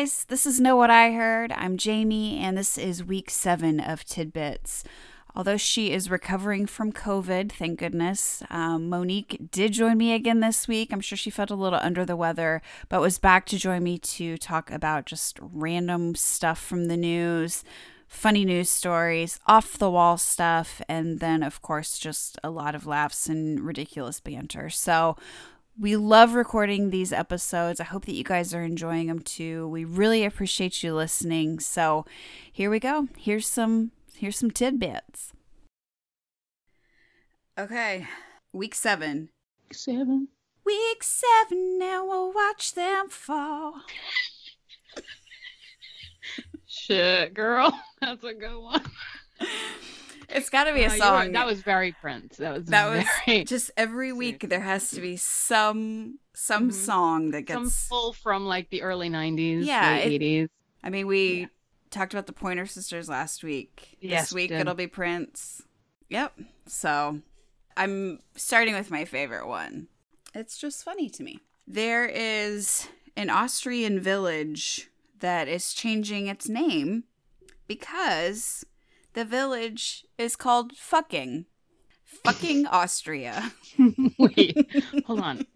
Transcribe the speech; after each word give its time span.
Guys, 0.00 0.26
this 0.28 0.44
is 0.44 0.60
Know 0.60 0.76
What 0.76 0.90
I 0.90 1.12
Heard. 1.12 1.52
I'm 1.52 1.78
Jamie, 1.78 2.36
and 2.36 2.58
this 2.58 2.76
is 2.76 3.02
week 3.02 3.30
seven 3.30 3.80
of 3.80 4.04
Tidbits. 4.04 4.84
Although 5.34 5.56
she 5.56 5.90
is 5.90 6.10
recovering 6.10 6.66
from 6.66 6.92
COVID, 6.92 7.50
thank 7.50 7.78
goodness, 7.78 8.42
um, 8.50 8.90
Monique 8.90 9.48
did 9.50 9.72
join 9.72 9.96
me 9.96 10.12
again 10.12 10.40
this 10.40 10.68
week. 10.68 10.92
I'm 10.92 11.00
sure 11.00 11.16
she 11.16 11.30
felt 11.30 11.50
a 11.50 11.54
little 11.54 11.78
under 11.82 12.04
the 12.04 12.14
weather, 12.14 12.60
but 12.90 13.00
was 13.00 13.18
back 13.18 13.46
to 13.46 13.56
join 13.56 13.84
me 13.84 13.96
to 13.96 14.36
talk 14.36 14.70
about 14.70 15.06
just 15.06 15.38
random 15.40 16.14
stuff 16.14 16.60
from 16.60 16.88
the 16.88 16.96
news, 16.98 17.64
funny 18.06 18.44
news 18.44 18.68
stories, 18.68 19.40
off 19.46 19.78
the 19.78 19.90
wall 19.90 20.18
stuff, 20.18 20.82
and 20.90 21.20
then, 21.20 21.42
of 21.42 21.62
course, 21.62 21.98
just 21.98 22.38
a 22.44 22.50
lot 22.50 22.74
of 22.74 22.86
laughs 22.86 23.28
and 23.28 23.60
ridiculous 23.60 24.20
banter. 24.20 24.68
So, 24.68 25.16
we 25.78 25.96
love 25.96 26.34
recording 26.34 26.90
these 26.90 27.12
episodes. 27.12 27.80
I 27.80 27.84
hope 27.84 28.06
that 28.06 28.14
you 28.14 28.24
guys 28.24 28.54
are 28.54 28.62
enjoying 28.62 29.08
them 29.08 29.20
too. 29.20 29.68
We 29.68 29.84
really 29.84 30.24
appreciate 30.24 30.82
you 30.82 30.94
listening. 30.94 31.60
So, 31.60 32.04
here 32.50 32.70
we 32.70 32.80
go. 32.80 33.08
Here's 33.18 33.46
some 33.46 33.92
here's 34.14 34.38
some 34.38 34.50
tidbits. 34.50 35.32
Okay. 37.58 38.06
Week 38.52 38.74
7. 38.74 39.30
Seven. 39.72 40.28
Week 40.64 41.02
7. 41.02 41.78
Now 41.78 42.06
we'll 42.06 42.32
watch 42.32 42.74
them 42.74 43.08
fall. 43.08 43.82
Shit, 46.66 47.34
girl. 47.34 47.72
That's 48.00 48.24
a 48.24 48.34
good 48.34 48.58
one. 48.58 48.82
It's 50.28 50.50
got 50.50 50.64
to 50.64 50.72
be 50.74 50.82
a 50.84 50.88
No, 50.88 50.96
song. 50.96 51.32
that 51.32 51.46
was 51.46 51.62
very 51.62 51.92
Prince. 51.92 52.36
That 52.38 52.54
was 52.54 52.64
that 52.66 52.88
was 53.26 53.44
just 53.48 53.70
every 53.76 54.12
week 54.12 54.48
there 54.48 54.60
has 54.60 54.90
to 54.92 55.00
be 55.00 55.16
some 55.16 56.18
some 56.34 56.70
Mhm. 56.70 56.74
song 56.74 57.30
that 57.30 57.48
some 57.48 57.64
gets 57.64 57.88
pull 57.88 58.12
from 58.12 58.44
like 58.46 58.70
the 58.70 58.82
early 58.82 59.08
'90s, 59.08 59.64
Yeah, 59.64 59.92
late 60.04 60.12
it- 60.12 60.22
'80s. 60.22 60.48
I 60.82 60.90
mean, 60.90 61.06
we 61.06 61.40
Yeah. 61.40 61.46
talked 61.90 62.12
about 62.12 62.26
the 62.26 62.32
Pointer 62.32 62.66
Sisters 62.66 63.08
last 63.08 63.42
week. 63.44 63.96
Yes, 64.00 64.24
this 64.26 64.32
week 64.32 64.50
it'll 64.50 64.74
be 64.74 64.86
Prince. 64.86 65.62
Yep. 66.10 66.38
So 66.66 67.20
I'm 67.76 68.20
starting 68.36 68.74
with 68.74 68.90
my 68.90 69.04
favorite 69.04 69.46
one. 69.46 69.88
It's 70.34 70.58
just 70.58 70.84
funny 70.84 71.08
to 71.10 71.22
me. 71.22 71.40
There 71.66 72.06
is 72.06 72.88
an 73.16 73.30
Austrian 73.30 73.98
village 74.00 74.88
that 75.18 75.48
is 75.48 75.72
changing 75.72 76.26
its 76.26 76.48
name 76.48 77.04
because 77.66 78.64
the 79.16 79.24
village 79.24 80.04
is 80.18 80.36
called 80.36 80.76
fucking. 80.76 81.46
Fucking 82.04 82.66
Austria. 82.70 83.50
Wait, 84.18 84.84
hold 85.06 85.20
on. 85.20 85.46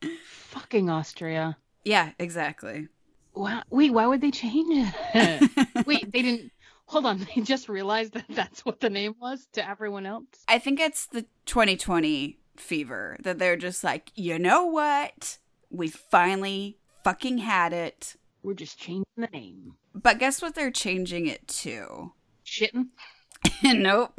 Fucking 0.22 0.88
Austria. 0.88 1.56
Yeah, 1.84 2.12
exactly. 2.20 2.88
Wow. 3.34 3.64
Wait, 3.70 3.92
why 3.92 4.06
would 4.06 4.20
they 4.20 4.30
change 4.30 4.94
it? 5.14 5.86
Wait, 5.86 6.12
they 6.12 6.22
didn't. 6.22 6.52
Hold 6.86 7.06
on. 7.06 7.26
They 7.34 7.40
just 7.40 7.68
realized 7.68 8.12
that 8.12 8.26
that's 8.28 8.64
what 8.64 8.80
the 8.80 8.90
name 8.90 9.14
was 9.20 9.48
to 9.54 9.68
everyone 9.68 10.06
else. 10.06 10.26
I 10.46 10.58
think 10.60 10.78
it's 10.78 11.06
the 11.06 11.22
2020 11.46 12.38
fever 12.56 13.16
that 13.22 13.38
they're 13.40 13.56
just 13.56 13.82
like, 13.82 14.12
you 14.14 14.38
know 14.38 14.66
what? 14.66 15.38
We 15.70 15.88
finally 15.88 16.78
fucking 17.02 17.38
had 17.38 17.72
it. 17.72 18.14
We're 18.44 18.54
just 18.54 18.78
changing 18.78 19.04
the 19.16 19.28
name. 19.28 19.74
But 19.94 20.18
guess 20.18 20.40
what 20.40 20.54
they're 20.54 20.70
changing 20.70 21.26
it 21.26 21.48
to? 21.48 22.12
Shitting. 22.52 22.88
nope. 23.64 24.18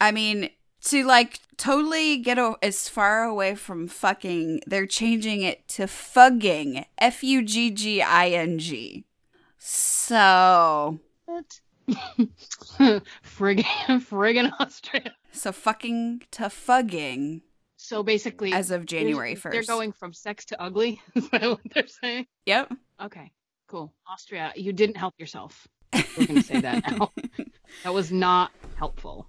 I 0.00 0.10
mean, 0.10 0.50
to 0.86 1.04
like 1.04 1.38
totally 1.56 2.16
get 2.18 2.38
o- 2.38 2.56
as 2.62 2.88
far 2.88 3.22
away 3.22 3.54
from 3.54 3.86
fucking, 3.86 4.62
they're 4.66 4.86
changing 4.86 5.42
it 5.42 5.68
to 5.68 5.86
fugging. 5.86 6.84
F 6.98 7.22
U 7.22 7.42
G 7.44 7.70
G 7.70 8.02
I 8.02 8.28
N 8.30 8.58
G. 8.58 9.04
So, 9.58 10.98
What? 11.26 11.60
friggin' 11.88 13.64
friggin' 14.00 14.52
Austria. 14.60 15.14
so 15.32 15.52
fucking 15.52 16.22
to 16.32 16.48
fugging 16.50 17.42
So 17.76 18.02
basically, 18.02 18.52
as 18.52 18.70
of 18.70 18.86
January 18.86 19.34
they're- 19.34 19.50
1st. 19.50 19.52
They're 19.52 19.62
going 19.76 19.92
from 19.92 20.12
sex 20.12 20.44
to 20.46 20.60
ugly. 20.60 21.00
Is 21.14 21.28
that 21.30 21.42
what 21.42 21.60
they're 21.74 21.86
saying? 21.86 22.26
Yep. 22.46 22.72
Okay, 23.02 23.30
cool. 23.68 23.92
Austria, 24.08 24.52
you 24.56 24.72
didn't 24.72 24.96
help 24.96 25.14
yourself. 25.18 25.68
We're 26.16 26.26
gonna 26.26 26.42
say 26.42 26.60
that 26.60 26.90
now. 26.90 27.10
that 27.84 27.94
was 27.94 28.10
not 28.12 28.52
helpful. 28.76 29.28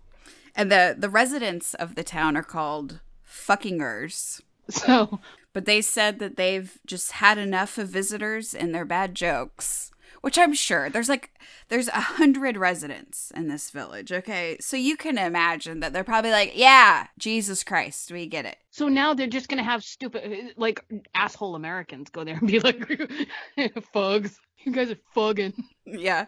And 0.56 0.72
the 0.72 0.96
the 0.98 1.10
residents 1.10 1.74
of 1.74 1.96
the 1.96 2.04
town 2.04 2.38
are 2.38 2.44
called 2.44 3.00
fuckingers. 3.28 4.42
So 4.70 5.20
But 5.54 5.66
they 5.66 5.82
said 5.82 6.20
that 6.20 6.36
they've 6.36 6.78
just 6.86 7.14
had 7.14 7.38
enough 7.38 7.78
of 7.78 7.88
visitors 7.88 8.54
and 8.54 8.76
their 8.76 8.84
bad 8.86 9.16
jokes. 9.16 9.92
Which 10.22 10.38
I'm 10.40 10.54
sure 10.56 10.90
there's 10.90 11.08
like 11.08 11.32
there's 11.70 11.88
a 11.90 12.02
hundred 12.02 12.58
residents 12.58 13.32
in 13.36 13.48
this 13.48 13.70
village. 13.70 14.12
Okay, 14.12 14.58
so 14.60 14.76
you 14.76 14.98
can 14.98 15.18
imagine 15.20 15.82
that 15.82 15.94
they're 15.94 16.04
probably 16.04 16.32
like, 16.32 16.54
"Yeah, 16.56 17.08
Jesus 17.20 17.64
Christ, 17.64 18.12
we 18.12 18.26
get 18.26 18.46
it." 18.46 18.58
so 18.72 18.90
now 18.90 19.14
they're 19.14 19.28
just 19.28 19.48
gonna 19.48 19.64
have 19.64 19.84
stupid 19.84 20.54
like 20.58 20.84
asshole 21.14 21.56
Americans 21.56 22.10
go 22.10 22.24
there 22.24 22.36
and 22.38 22.48
be 22.48 22.60
like, 22.60 22.80
"Fugs, 23.94 24.36
you 24.66 24.72
guys 24.72 24.92
are 24.92 24.98
fugging." 25.14 25.54
Yeah, 25.86 26.26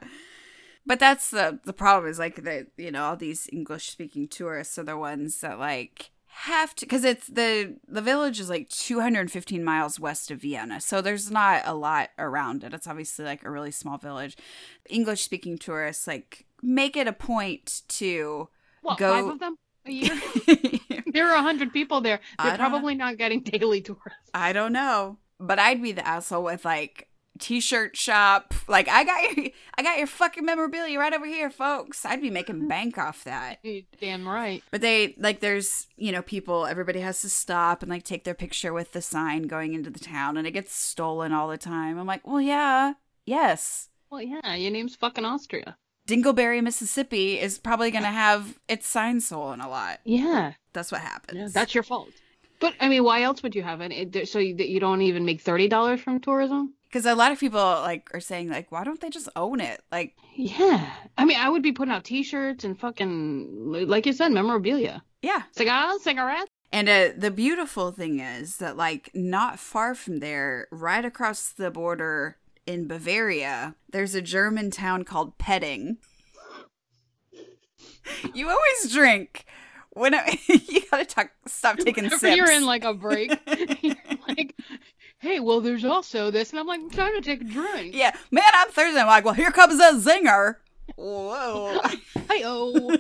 but 0.85 0.99
that's 0.99 1.29
the 1.29 1.59
the 1.65 1.73
problem 1.73 2.09
is 2.09 2.19
like 2.19 2.43
the 2.43 2.67
you 2.77 2.91
know 2.91 3.05
all 3.05 3.15
these 3.17 3.49
English 3.51 3.89
speaking 3.89 4.27
tourists 4.27 4.77
are 4.77 4.83
the 4.83 4.97
ones 4.97 5.41
that 5.41 5.59
like 5.59 6.11
have 6.41 6.75
to 6.75 6.85
because 6.85 7.03
it's 7.03 7.27
the 7.27 7.77
the 7.87 8.01
village 8.01 8.39
is 8.39 8.49
like 8.49 8.69
215 8.69 9.63
miles 9.63 9.99
west 9.99 10.29
of 10.29 10.41
Vienna, 10.41 10.79
so 10.79 11.01
there's 11.01 11.31
not 11.31 11.63
a 11.65 11.73
lot 11.73 12.09
around 12.19 12.63
it. 12.63 12.73
It's 12.73 12.87
obviously 12.87 13.25
like 13.25 13.43
a 13.43 13.49
really 13.49 13.71
small 13.71 13.97
village. 13.97 14.37
English 14.89 15.23
speaking 15.23 15.57
tourists 15.57 16.05
like 16.05 16.45
make 16.61 16.95
it 16.95 17.07
a 17.07 17.13
point 17.13 17.81
to 17.87 18.49
What 18.81 18.99
Go- 18.99 19.13
five 19.13 19.25
of 19.33 19.39
them 19.39 19.55
a 19.85 19.91
year? 19.91 20.21
there 21.11 21.27
are 21.27 21.35
a 21.35 21.41
hundred 21.41 21.73
people 21.73 22.01
there. 22.01 22.19
They're 22.37 22.51
don't 22.51 22.59
know. 22.59 22.69
probably 22.69 22.93
not 22.95 23.17
getting 23.17 23.41
daily 23.43 23.81
tours. 23.81 23.97
I 24.33 24.53
don't 24.53 24.73
know, 24.73 25.17
but 25.39 25.57
I'd 25.57 25.81
be 25.81 25.91
the 25.91 26.07
asshole 26.07 26.43
with 26.43 26.65
like 26.65 27.06
t-shirt 27.37 27.95
shop. 27.95 28.53
Like 28.67 28.87
I 28.87 29.03
got 29.03 29.37
your 29.37 29.47
I 29.77 29.83
got 29.83 29.97
your 29.97 30.07
fucking 30.07 30.45
memorabilia 30.45 30.99
right 30.99 31.13
over 31.13 31.25
here, 31.25 31.49
folks. 31.49 32.05
I'd 32.05 32.21
be 32.21 32.29
making 32.29 32.67
bank 32.69 32.97
off 32.97 33.23
that. 33.23 33.59
You're 33.63 33.83
Damn 33.99 34.27
right. 34.27 34.63
But 34.71 34.81
they 34.81 35.15
like 35.17 35.39
there's, 35.39 35.87
you 35.95 36.11
know, 36.11 36.21
people 36.21 36.65
everybody 36.65 36.99
has 36.99 37.21
to 37.21 37.29
stop 37.29 37.81
and 37.81 37.89
like 37.89 38.03
take 38.03 38.23
their 38.23 38.33
picture 38.33 38.73
with 38.73 38.91
the 38.91 39.01
sign 39.01 39.43
going 39.43 39.73
into 39.73 39.89
the 39.89 39.99
town 39.99 40.37
and 40.37 40.45
it 40.47 40.51
gets 40.51 40.73
stolen 40.73 41.31
all 41.33 41.47
the 41.47 41.57
time. 41.57 41.97
I'm 41.97 42.07
like, 42.07 42.25
"Well, 42.27 42.41
yeah. 42.41 42.93
Yes. 43.25 43.89
Well, 44.09 44.21
yeah, 44.21 44.55
your 44.55 44.71
name's 44.71 44.95
fucking 44.95 45.25
Austria. 45.25 45.77
Dingleberry, 46.07 46.63
Mississippi 46.63 47.37
is 47.37 47.59
probably 47.59 47.91
going 47.91 48.05
to 48.05 48.09
have 48.09 48.57
its 48.69 48.87
sign 48.87 49.19
stolen 49.19 49.59
a 49.59 49.67
lot. 49.67 49.99
Yeah, 50.05 50.53
That's 50.71 50.89
what 50.93 51.01
happens. 51.01 51.37
yeah, 51.37 51.47
that's 51.51 51.75
your 51.75 51.83
fault. 51.83 52.07
But 52.61 52.73
I 52.79 52.87
mean, 52.87 53.03
why 53.03 53.23
else 53.23 53.43
would 53.43 53.53
you 53.53 53.63
have 53.63 53.81
it? 53.81 54.29
so 54.29 54.39
you, 54.39 54.55
that 54.55 54.69
you 54.69 54.79
don't 54.79 55.01
even 55.01 55.25
make 55.25 55.41
thirty 55.41 55.67
dollars 55.67 55.99
from 55.99 56.21
tourism? 56.21 56.73
Cuz 56.91 57.05
a 57.05 57.15
lot 57.15 57.31
of 57.31 57.39
people 57.39 57.59
like 57.59 58.09
are 58.13 58.19
saying 58.19 58.49
like, 58.49 58.71
"Why 58.71 58.83
don't 58.83 58.99
they 59.01 59.09
just 59.09 59.29
own 59.35 59.59
it?" 59.59 59.81
Like, 59.91 60.15
Yeah, 60.35 60.89
I 61.17 61.25
mean, 61.25 61.37
I 61.39 61.49
would 61.49 61.61
be 61.63 61.71
putting 61.71 61.93
out 61.93 62.03
T-shirts 62.05 62.63
and 62.63 62.79
fucking, 62.79 63.71
like 63.87 64.05
you 64.05 64.13
said, 64.13 64.31
memorabilia, 64.31 65.03
yeah. 65.21 65.43
cigars, 65.51 66.01
cigarettes. 66.03 66.49
And 66.71 66.89
uh, 66.89 67.09
the 67.17 67.31
beautiful 67.31 67.91
thing 67.91 68.19
is 68.19 68.57
that, 68.57 68.75
like, 68.75 69.09
not 69.13 69.57
far 69.57 69.95
from 69.95 70.19
there, 70.19 70.67
right 70.71 71.03
across 71.05 71.49
the 71.49 71.71
border 71.71 72.37
in 72.65 72.87
Bavaria, 72.87 73.75
there's 73.89 74.13
a 74.15 74.21
German 74.21 74.69
town 74.69 75.03
called 75.05 75.37
Petting. 75.37 75.97
you 78.33 78.49
always 78.49 78.91
drink 78.93 79.45
when 79.91 80.13
I, 80.13 80.37
you 80.47 80.81
gotta 80.91 81.05
talk. 81.05 81.31
Stop 81.47 81.77
taking 81.77 82.03
Whenever 82.05 82.19
sips. 82.19 82.35
you're 82.37 82.51
in 82.51 82.65
like 82.65 82.83
a 82.83 82.93
break, 82.93 83.29
like, 84.27 84.55
hey, 85.19 85.39
well, 85.39 85.61
there's 85.61 85.85
also 85.85 86.31
this, 86.31 86.51
and 86.51 86.59
I'm 86.59 86.67
like, 86.67 86.79
I'm 86.79 86.89
trying 86.89 87.15
to 87.15 87.21
take 87.21 87.41
a 87.41 87.45
drink. 87.45 87.95
yeah, 87.95 88.15
man, 88.31 88.43
I'm 88.53 88.69
Thursday. 88.69 88.99
I'm 89.01 89.07
like, 89.07 89.25
well, 89.25 89.33
here 89.33 89.51
comes 89.51 89.79
a 89.79 89.93
zinger. 89.93 90.55
Whoa. 90.95 91.79
Hi 92.29 92.41
oh, 92.45 92.97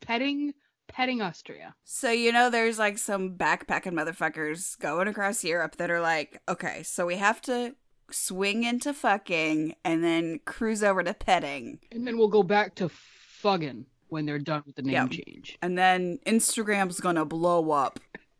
petting 0.00 0.54
petting 0.88 1.20
Austria. 1.22 1.74
So 1.84 2.10
you 2.10 2.32
know 2.32 2.50
there's 2.50 2.78
like 2.78 2.98
some 2.98 3.36
backpacking 3.36 3.92
motherfuckers 3.92 4.78
going 4.78 5.08
across 5.08 5.42
Europe 5.44 5.76
that 5.76 5.90
are 5.90 6.00
like, 6.00 6.40
okay, 6.48 6.82
so 6.82 7.06
we 7.06 7.16
have 7.16 7.40
to 7.42 7.74
swing 8.10 8.64
into 8.64 8.92
fucking 8.92 9.74
and 9.84 10.02
then 10.04 10.40
cruise 10.44 10.82
over 10.84 11.02
to 11.02 11.14
petting. 11.14 11.78
And 11.92 12.06
then 12.06 12.18
we'll 12.18 12.28
go 12.28 12.42
back 12.42 12.74
to 12.76 12.88
fugging 12.88 13.86
when 14.08 14.26
they're 14.26 14.38
done 14.38 14.62
with 14.66 14.76
the 14.76 14.82
name 14.82 14.92
Yeah. 14.92 15.06
change. 15.08 15.58
And 15.62 15.76
then 15.78 16.18
Instagram's 16.26 17.00
gonna 17.00 17.24
blow 17.24 17.70
up 17.70 17.98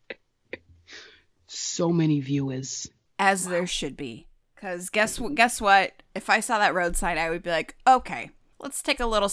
So 1.47 1.89
many 1.89 2.19
viewers. 2.19 2.89
As 3.19 3.47
there 3.47 3.67
should 3.67 3.95
be. 3.97 4.27
Cause 4.59 4.89
guess 4.89 5.19
what? 5.19 5.35
Guess 5.35 5.61
what? 5.61 6.03
If 6.15 6.29
I 6.29 6.39
saw 6.39 6.57
that 6.59 6.73
road 6.73 6.95
sign, 6.95 7.17
I 7.17 7.29
would 7.29 7.43
be 7.43 7.49
like, 7.49 7.75
okay, 7.85 8.31
let's 8.59 8.81
take 8.81 8.99
a 8.99 9.05
little, 9.05 9.31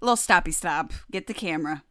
little 0.00 0.16
stoppy 0.16 0.54
stop. 0.54 0.92
Get 1.10 1.26
the 1.26 1.34
camera. 1.34 1.82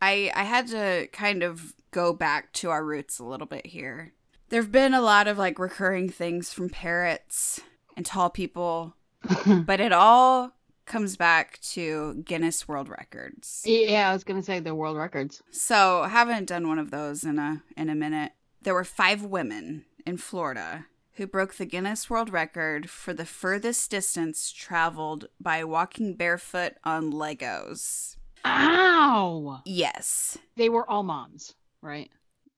I 0.00 0.30
I 0.34 0.44
had 0.44 0.68
to 0.68 1.08
kind 1.12 1.42
of 1.42 1.74
go 1.90 2.12
back 2.12 2.52
to 2.54 2.70
our 2.70 2.84
roots 2.84 3.18
a 3.18 3.24
little 3.24 3.46
bit 3.46 3.66
here. 3.66 4.12
There've 4.50 4.72
been 4.72 4.94
a 4.94 5.00
lot 5.00 5.28
of 5.28 5.38
like 5.38 5.58
recurring 5.58 6.08
things 6.08 6.52
from 6.52 6.70
parrots 6.70 7.60
and 7.96 8.04
tall 8.04 8.30
people, 8.30 8.94
but 9.46 9.80
it 9.80 9.92
all 9.92 10.52
comes 10.86 11.16
back 11.16 11.60
to 11.60 12.22
Guinness 12.24 12.66
World 12.66 12.88
Records. 12.88 13.62
Yeah, 13.64 14.10
I 14.10 14.12
was 14.12 14.24
gonna 14.24 14.42
say 14.42 14.60
the 14.60 14.74
world 14.74 14.96
records. 14.96 15.42
So 15.50 16.02
haven't 16.04 16.48
done 16.48 16.68
one 16.68 16.78
of 16.78 16.90
those 16.90 17.24
in 17.24 17.38
a 17.38 17.62
in 17.76 17.90
a 17.90 17.94
minute. 17.94 18.32
There 18.62 18.74
were 18.74 18.84
five 18.84 19.22
women 19.22 19.84
in 20.08 20.16
Florida 20.16 20.86
who 21.12 21.26
broke 21.26 21.54
the 21.54 21.66
Guinness 21.66 22.08
World 22.08 22.30
Record 22.30 22.88
for 22.88 23.12
the 23.12 23.26
furthest 23.26 23.90
distance 23.90 24.50
traveled 24.50 25.26
by 25.40 25.64
walking 25.64 26.14
barefoot 26.14 26.74
on 26.84 27.12
Legos. 27.12 28.16
Ow! 28.44 29.60
Yes. 29.66 30.38
They 30.56 30.68
were 30.68 30.88
all 30.88 31.02
moms, 31.02 31.54
right? 31.82 32.08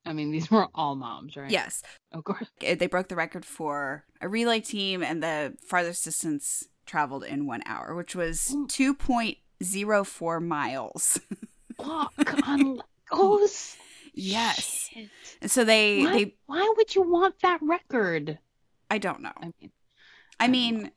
I 0.04 0.12
mean, 0.12 0.30
these 0.30 0.50
were 0.50 0.68
all 0.74 0.94
moms, 0.94 1.36
right? 1.36 1.50
Yes. 1.50 1.82
Oh, 2.12 2.18
of 2.18 2.24
course. 2.24 2.48
They 2.60 2.86
broke 2.86 3.08
the 3.08 3.16
record 3.16 3.46
for 3.46 4.04
a 4.20 4.28
relay 4.28 4.60
team 4.60 5.02
and 5.02 5.22
the 5.22 5.56
farthest 5.66 6.04
distance 6.04 6.68
traveled 6.84 7.24
in 7.24 7.46
1 7.46 7.62
hour, 7.64 7.94
which 7.94 8.14
was 8.14 8.54
2.04 8.68 10.46
miles. 10.46 11.18
Walk 11.78 12.12
on 12.46 12.82
Legos. 13.10 13.76
Yes. 14.20 14.88
Shit. 14.92 15.10
And 15.40 15.50
so 15.50 15.64
they 15.64 16.02
Why, 16.02 16.12
they 16.12 16.34
why 16.46 16.74
would 16.76 16.94
you 16.94 17.02
want 17.02 17.40
that 17.42 17.60
record? 17.62 18.38
I 18.90 18.98
don't 18.98 19.22
know. 19.22 19.32
I 19.40 19.46
mean, 19.60 19.72
I 20.38 20.46
don't 20.46 20.52
mean, 20.52 20.82
know. 20.84 20.90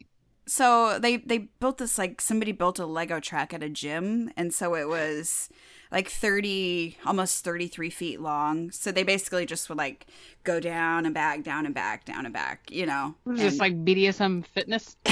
so 0.47 0.99
they 0.99 1.17
they 1.17 1.37
built 1.59 1.77
this 1.77 1.97
like 1.97 2.21
somebody 2.21 2.51
built 2.51 2.79
a 2.79 2.85
Lego 2.85 3.19
track 3.19 3.53
at 3.53 3.63
a 3.63 3.69
gym, 3.69 4.31
and 4.35 4.53
so 4.53 4.75
it 4.75 4.87
was 4.87 5.49
like 5.93 6.09
thirty, 6.09 6.97
almost 7.05 7.45
thirty 7.45 7.67
three 7.67 7.89
feet 7.89 8.19
long. 8.19 8.71
So 8.71 8.91
they 8.91 9.03
basically 9.03 9.45
just 9.45 9.69
would 9.69 9.77
like 9.77 10.07
go 10.43 10.59
down 10.59 11.05
and 11.05 11.13
back, 11.15 11.43
down 11.43 11.65
and 11.65 11.73
back, 11.73 12.03
down 12.03 12.25
and 12.25 12.33
back. 12.33 12.69
You 12.69 12.85
know, 12.85 13.15
what 13.23 13.35
is 13.35 13.41
this 13.41 13.53
And- 13.53 13.59
like 13.61 13.85
BDSM 13.85 14.45
fitness? 14.47 14.97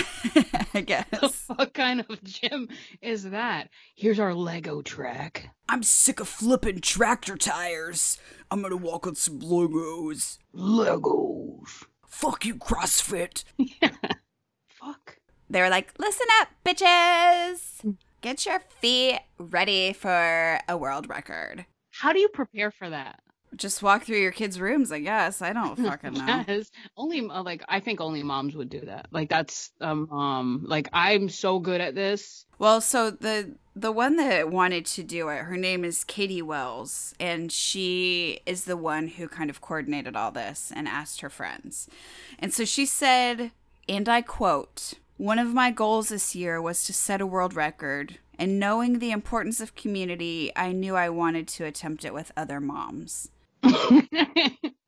I 0.74 0.82
guess 0.82 1.44
What 1.48 1.74
kind 1.74 2.00
of 2.10 2.24
gym 2.24 2.68
is 3.02 3.30
that? 3.30 3.70
Here's 3.96 4.20
our 4.20 4.34
Lego 4.34 4.82
track. 4.82 5.50
I'm 5.70 5.84
sick 5.84 6.20
of 6.20 6.28
flipping 6.28 6.82
tractor 6.82 7.38
tires. 7.38 8.18
I'm 8.50 8.62
gonna 8.62 8.76
walk 8.78 9.06
on 9.08 9.16
some 9.16 9.40
Legos. 9.40 10.40
Legos. 10.54 11.86
Fuck 12.08 12.46
you, 12.46 12.56
CrossFit. 12.56 13.44
Fuck. 14.70 15.18
They 15.50 15.62
were 15.62 15.70
like, 15.70 15.94
listen 15.98 16.28
up, 16.42 16.50
bitches. 16.66 17.96
Get 18.22 18.46
your 18.46 18.60
feet 18.80 19.20
ready 19.40 19.94
for 19.94 20.60
a 20.70 20.78
world 20.78 21.10
record. 21.10 21.66
How 21.90 22.14
do 22.14 22.20
you 22.20 22.28
prepare 22.28 22.70
for 22.70 22.88
that? 22.88 23.20
Just 23.56 23.82
walk 23.82 24.04
through 24.04 24.20
your 24.22 24.32
kids' 24.32 24.60
rooms, 24.60 24.92
I 24.92 25.00
guess. 25.00 25.42
I 25.42 25.54
don't 25.54 25.76
fucking 25.84 26.14
know. 26.14 26.44
Yes. 26.48 26.70
Only 26.96 27.28
uh, 27.28 27.42
like 27.42 27.64
I 27.68 27.80
think 27.80 28.00
only 28.00 28.22
moms 28.22 28.56
would 28.56 28.70
do 28.70 28.82
that. 28.82 29.08
Like 29.12 29.28
that's 29.28 29.72
um 29.82 30.10
um 30.12 30.66
like 30.68 30.88
I'm 30.94 31.30
so 31.30 31.58
good 31.58 31.82
at 31.82 31.96
this. 31.96 32.46
Well, 32.60 32.80
so 32.80 33.10
the 33.10 33.56
the 33.76 33.92
one 33.92 34.18
that 34.18 34.52
wanted 34.52 34.86
to 34.86 35.04
do 35.04 35.30
it, 35.30 35.40
her 35.40 35.58
name 35.58 35.84
is 35.84 36.04
Katie 36.04 36.44
Wells, 36.44 37.16
and 37.20 37.52
she 37.52 38.42
is 38.46 38.66
the 38.66 38.78
one 38.78 39.08
who 39.08 39.28
kind 39.28 39.50
of 39.50 39.62
coordinated 39.62 40.16
all 40.16 40.32
this 40.32 40.72
and 40.76 40.88
asked 40.88 41.22
her 41.22 41.30
friends. 41.30 41.90
And 42.38 42.54
so 42.54 42.66
she 42.66 42.86
said, 42.86 43.52
and 43.90 44.08
I 44.08 44.22
quote, 44.22 44.94
one 45.22 45.38
of 45.38 45.54
my 45.54 45.70
goals 45.70 46.10
this 46.10 46.34
year 46.36 46.60
was 46.60 46.84
to 46.86 46.94
set 46.94 47.22
a 47.22 47.28
world 47.28 47.54
record, 47.54 48.18
and 48.40 48.60
knowing 48.60 48.98
the 48.98 49.12
importance 49.12 49.62
of 49.62 49.76
community, 49.76 50.52
I 50.56 50.72
knew 50.72 50.96
I 50.96 51.10
wanted 51.10 51.48
to 51.50 51.66
attempt 51.66 52.04
it 52.04 52.12
with 52.14 52.32
other 52.36 52.60
moms. 52.60 53.30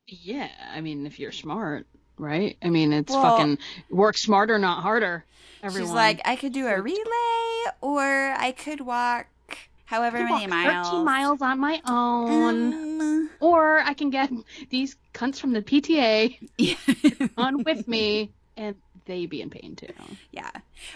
yeah, 0.08 0.48
I 0.72 0.80
mean 0.80 1.06
if 1.06 1.20
you're 1.20 1.30
smart, 1.30 1.86
right? 2.18 2.56
I 2.60 2.68
mean 2.70 2.92
it's 2.92 3.12
Well- 3.12 3.36
fucking 3.38 3.58
work 3.90 4.16
smarter, 4.16 4.58
not 4.58 4.82
harder. 4.82 5.24
Everyone. 5.62 5.88
She's 5.88 5.94
like, 5.94 6.20
I 6.24 6.34
could 6.34 6.52
do 6.52 6.66
a 6.66 6.82
relay, 6.82 7.72
or 7.80 8.02
I 8.36 8.52
could 8.58 8.80
walk 8.80 9.26
however 9.84 10.18
can 10.18 10.26
many 10.28 10.40
walk 10.42 10.50
miles. 10.50 10.88
13 10.88 11.04
miles 11.04 11.42
on 11.42 11.60
my 11.60 11.80
own. 11.86 12.72
Um, 12.74 13.30
Or 13.40 13.78
I 13.78 13.94
can 13.94 14.10
get 14.10 14.30
these 14.70 14.96
cunts 15.14 15.38
from 15.38 15.52
the 15.52 15.62
PTA 15.62 17.30
on 17.38 17.62
with 17.62 17.86
me 17.86 18.30
and 18.56 18.74
they 19.06 19.26
be 19.26 19.40
in 19.40 19.50
pain 19.50 19.76
too. 19.76 19.92
yeah. 20.30 20.50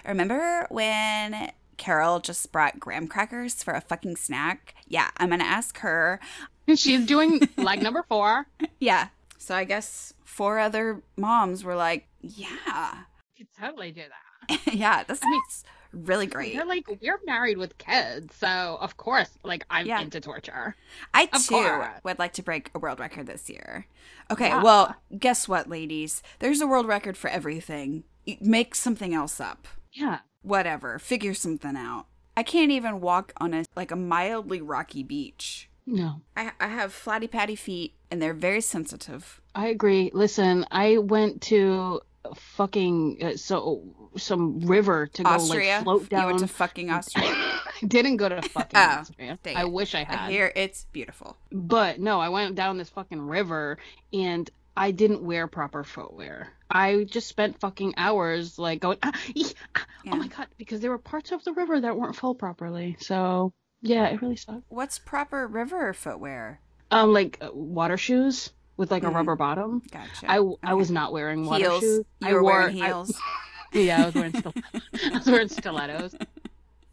Remember 0.07 0.67
when 0.71 1.51
Carol 1.77 2.21
just 2.21 2.51
brought 2.53 2.81
graham 2.81 3.07
crackers 3.09 3.63
for 3.63 3.75
a 3.75 3.81
fucking 3.81 4.17
snack? 4.17 4.75
Yeah, 4.87 5.11
I'm 5.17 5.31
gonna 5.31 5.45
ask 5.45 5.79
her. 5.79 6.21
She's 6.75 7.07
doing 7.07 7.49
leg 7.57 7.83
number 7.83 8.05
four. 8.09 8.47
Yeah. 8.81 9.09
So 9.39 9.55
I 9.55 9.65
guess 9.65 10.13
four 10.25 10.59
other 10.59 11.03
moms 11.17 11.65
were 11.65 11.75
like, 11.77 12.07
yeah, 12.21 12.95
You 13.37 13.45
could 13.47 13.49
totally 13.59 13.93
do 13.93 14.03
that. 14.49 14.61
yeah, 14.75 15.03
this 15.05 15.21
sounds 15.21 15.65
really 15.93 16.27
great. 16.27 16.55
They're 16.55 16.65
like, 16.67 16.87
we're 17.01 17.21
married 17.25 17.59
with 17.59 17.79
kids, 17.79 18.35
so 18.37 18.79
of 18.81 18.97
course, 18.97 19.31
like, 19.43 19.65
I'm 19.71 19.87
Yeah. 19.87 20.01
into 20.01 20.21
torture. 20.21 20.77
I 21.15 21.29
Of 21.33 21.47
too 21.47 21.55
course. 21.55 21.89
would 22.05 22.19
like 22.19 22.33
to 22.35 22.43
break 22.43 22.71
a 22.75 22.79
world 22.79 23.01
record 23.01 23.27
this 23.27 23.49
year. 23.49 23.87
Okay, 24.31 24.49
Yeah. 24.49 24.63
well, 24.63 24.95
guess 25.19 25.49
what, 25.49 25.69
ladies? 25.69 26.23
There's 26.39 26.61
a 26.61 26.67
world 26.67 26.87
record 26.87 27.17
for 27.17 27.29
everything. 27.31 28.05
Make 28.41 28.75
something 28.75 29.15
else 29.15 29.41
up. 29.41 29.67
Yeah. 29.93 30.19
Whatever. 30.43 30.99
Figure 30.99 31.35
something 31.35 31.77
out. 31.77 32.07
I 32.37 32.43
can't 32.43 32.71
even 32.71 33.01
walk 33.01 33.33
on 33.39 33.53
a 33.55 33.65
like 33.75 33.91
a 33.91 33.97
mildly 33.97 34.61
rocky 34.61 35.03
beach. 35.03 35.69
No. 35.87 36.21
I, 36.37 36.53
I 36.61 36.69
have 36.69 36.93
flatty 36.93 37.27
patty 37.27 37.57
feet 37.57 37.95
and 38.11 38.21
they're 38.23 38.35
very 38.35 38.61
sensitive. 38.61 39.41
I 39.55 39.69
agree. 39.69 40.11
Listen, 40.15 40.65
I 40.71 40.99
went 40.99 41.41
to 41.43 42.01
fucking 42.37 43.19
uh, 43.23 43.37
so 43.37 43.83
some 44.17 44.61
river 44.61 45.07
to 45.07 45.23
go 45.23 45.31
Austria. 45.31 45.75
like 45.77 45.85
float 45.85 46.03
You 46.03 46.09
down. 46.09 46.27
went 46.27 46.39
to 46.41 46.49
fucking 46.49 46.91
Austria. 46.91 47.27
I 47.83 47.87
didn't 47.87 48.17
go 48.17 48.29
to 48.29 48.43
fucking 48.49 48.77
Oh, 48.79 48.81
Austria. 49.01 49.39
I 49.47 49.63
it. 49.63 49.71
wish 49.73 49.95
I 49.95 50.01
I 50.01 50.05
had. 50.05 50.31
hear 50.31 50.53
it's 50.55 50.85
beautiful. 50.93 51.37
But 51.53 52.01
no, 52.01 52.21
I 52.21 52.29
went 52.31 52.55
down 52.55 52.79
this 52.79 52.91
fucking 52.91 53.21
river 53.21 53.79
and 54.13 54.49
I 54.77 54.91
didn't 54.93 55.23
wear 55.23 55.47
proper 55.49 55.83
footwear. 55.85 56.49
I 56.71 57.05
just 57.05 57.29
spent 57.29 57.59
fucking 57.61 57.95
hours 57.97 58.59
like 58.59 58.81
going, 58.81 58.99
ah, 59.03 59.13
eek, 59.35 59.55
ah, 59.77 59.87
Yeah. 60.05 60.13
oh 60.15 60.17
my 60.17 60.29
god, 60.29 60.47
because 60.59 60.81
there 60.81 60.91
were 60.91 60.99
parts 60.99 61.33
of 61.33 61.43
the 61.45 61.53
river 61.53 61.81
that 61.81 61.97
weren't 61.97 62.15
full 62.17 62.35
properly. 62.35 62.97
So 63.01 63.53
yeah, 63.83 64.07
it 64.09 64.21
really 64.23 64.37
sucked. 64.37 64.65
What's 64.69 64.99
proper 64.99 65.47
river 65.47 65.93
footwear? 65.95 66.61
Um, 66.91 67.13
like 67.13 67.39
uh, 67.41 67.51
water 67.53 67.97
shoes 67.97 68.51
with 68.79 68.91
like 68.91 69.03
a 69.03 69.07
Mhm. 69.09 69.15
rubber 69.15 69.37
bottom. 69.37 69.83
Gotcha. 69.91 70.31
I, 70.31 70.41
I 70.63 70.73
was 70.75 70.91
not 70.91 71.13
wearing 71.13 71.45
water 71.45 71.65
heels. 71.65 71.81
shoes. 71.83 72.05
You 72.21 72.29
I 72.29 72.33
were 72.33 72.43
wore 72.43 72.53
wearing 72.61 72.81
I- 72.83 72.87
heels. 72.87 73.13
yeah, 73.73 74.03
I 74.03 74.07
was 74.07 74.15
wearing 74.15 74.33
stilettos. 74.33 74.63
I 75.05 75.11
was 75.19 75.27
wearing 75.27 75.49
stilettos. 75.49 76.15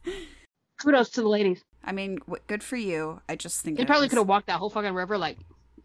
Kudos 0.82 1.10
to 1.12 1.22
the 1.22 1.30
ladies. 1.30 1.62
I 1.84 1.92
mean, 1.94 2.18
w- 2.26 2.42
good 2.48 2.64
for 2.64 2.76
you. 2.76 3.22
I 3.30 3.36
just 3.38 3.62
think 3.62 3.78
They 3.78 3.86
probably 3.86 4.06
was- 4.06 4.10
could 4.10 4.18
have 4.20 4.28
walked 4.28 4.48
that 4.48 4.58
whole 4.60 4.70
fucking 4.70 4.94
river 4.94 5.18
like, 5.18 5.38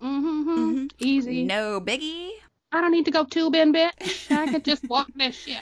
mm-hmm, 0.02 0.50
Mhm. 0.86 0.90
easy. 0.98 1.44
No 1.44 1.80
biggie. 1.80 2.30
I 2.72 2.80
don't 2.80 2.90
need 2.92 3.04
to 3.04 3.10
go 3.10 3.24
tubing, 3.24 3.72
bitch. 3.72 4.30
I 4.34 4.50
could 4.50 4.64
just 4.64 4.88
walk 4.88 5.08
this 5.14 5.36
shit. 5.36 5.58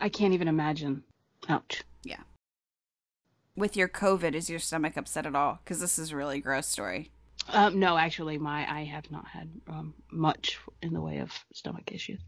I 0.00 0.08
can't 0.08 0.34
even 0.34 0.48
imagine. 0.48 1.02
Ouch. 1.48 1.82
Yeah. 2.04 2.20
With 3.56 3.76
your 3.76 3.88
COVID, 3.88 4.34
is 4.34 4.50
your 4.50 4.58
stomach 4.58 4.96
upset 4.96 5.24
at 5.26 5.34
all? 5.34 5.60
Because 5.64 5.80
this 5.80 5.98
is 5.98 6.12
a 6.12 6.16
really 6.16 6.40
gross 6.40 6.66
story. 6.66 7.10
Um, 7.48 7.78
no, 7.78 7.96
actually, 7.96 8.38
my 8.38 8.70
I 8.70 8.84
have 8.84 9.10
not 9.10 9.26
had 9.26 9.48
um, 9.68 9.94
much 10.10 10.58
in 10.82 10.92
the 10.92 11.00
way 11.00 11.18
of 11.18 11.32
stomach 11.52 11.92
issues. 11.92 12.20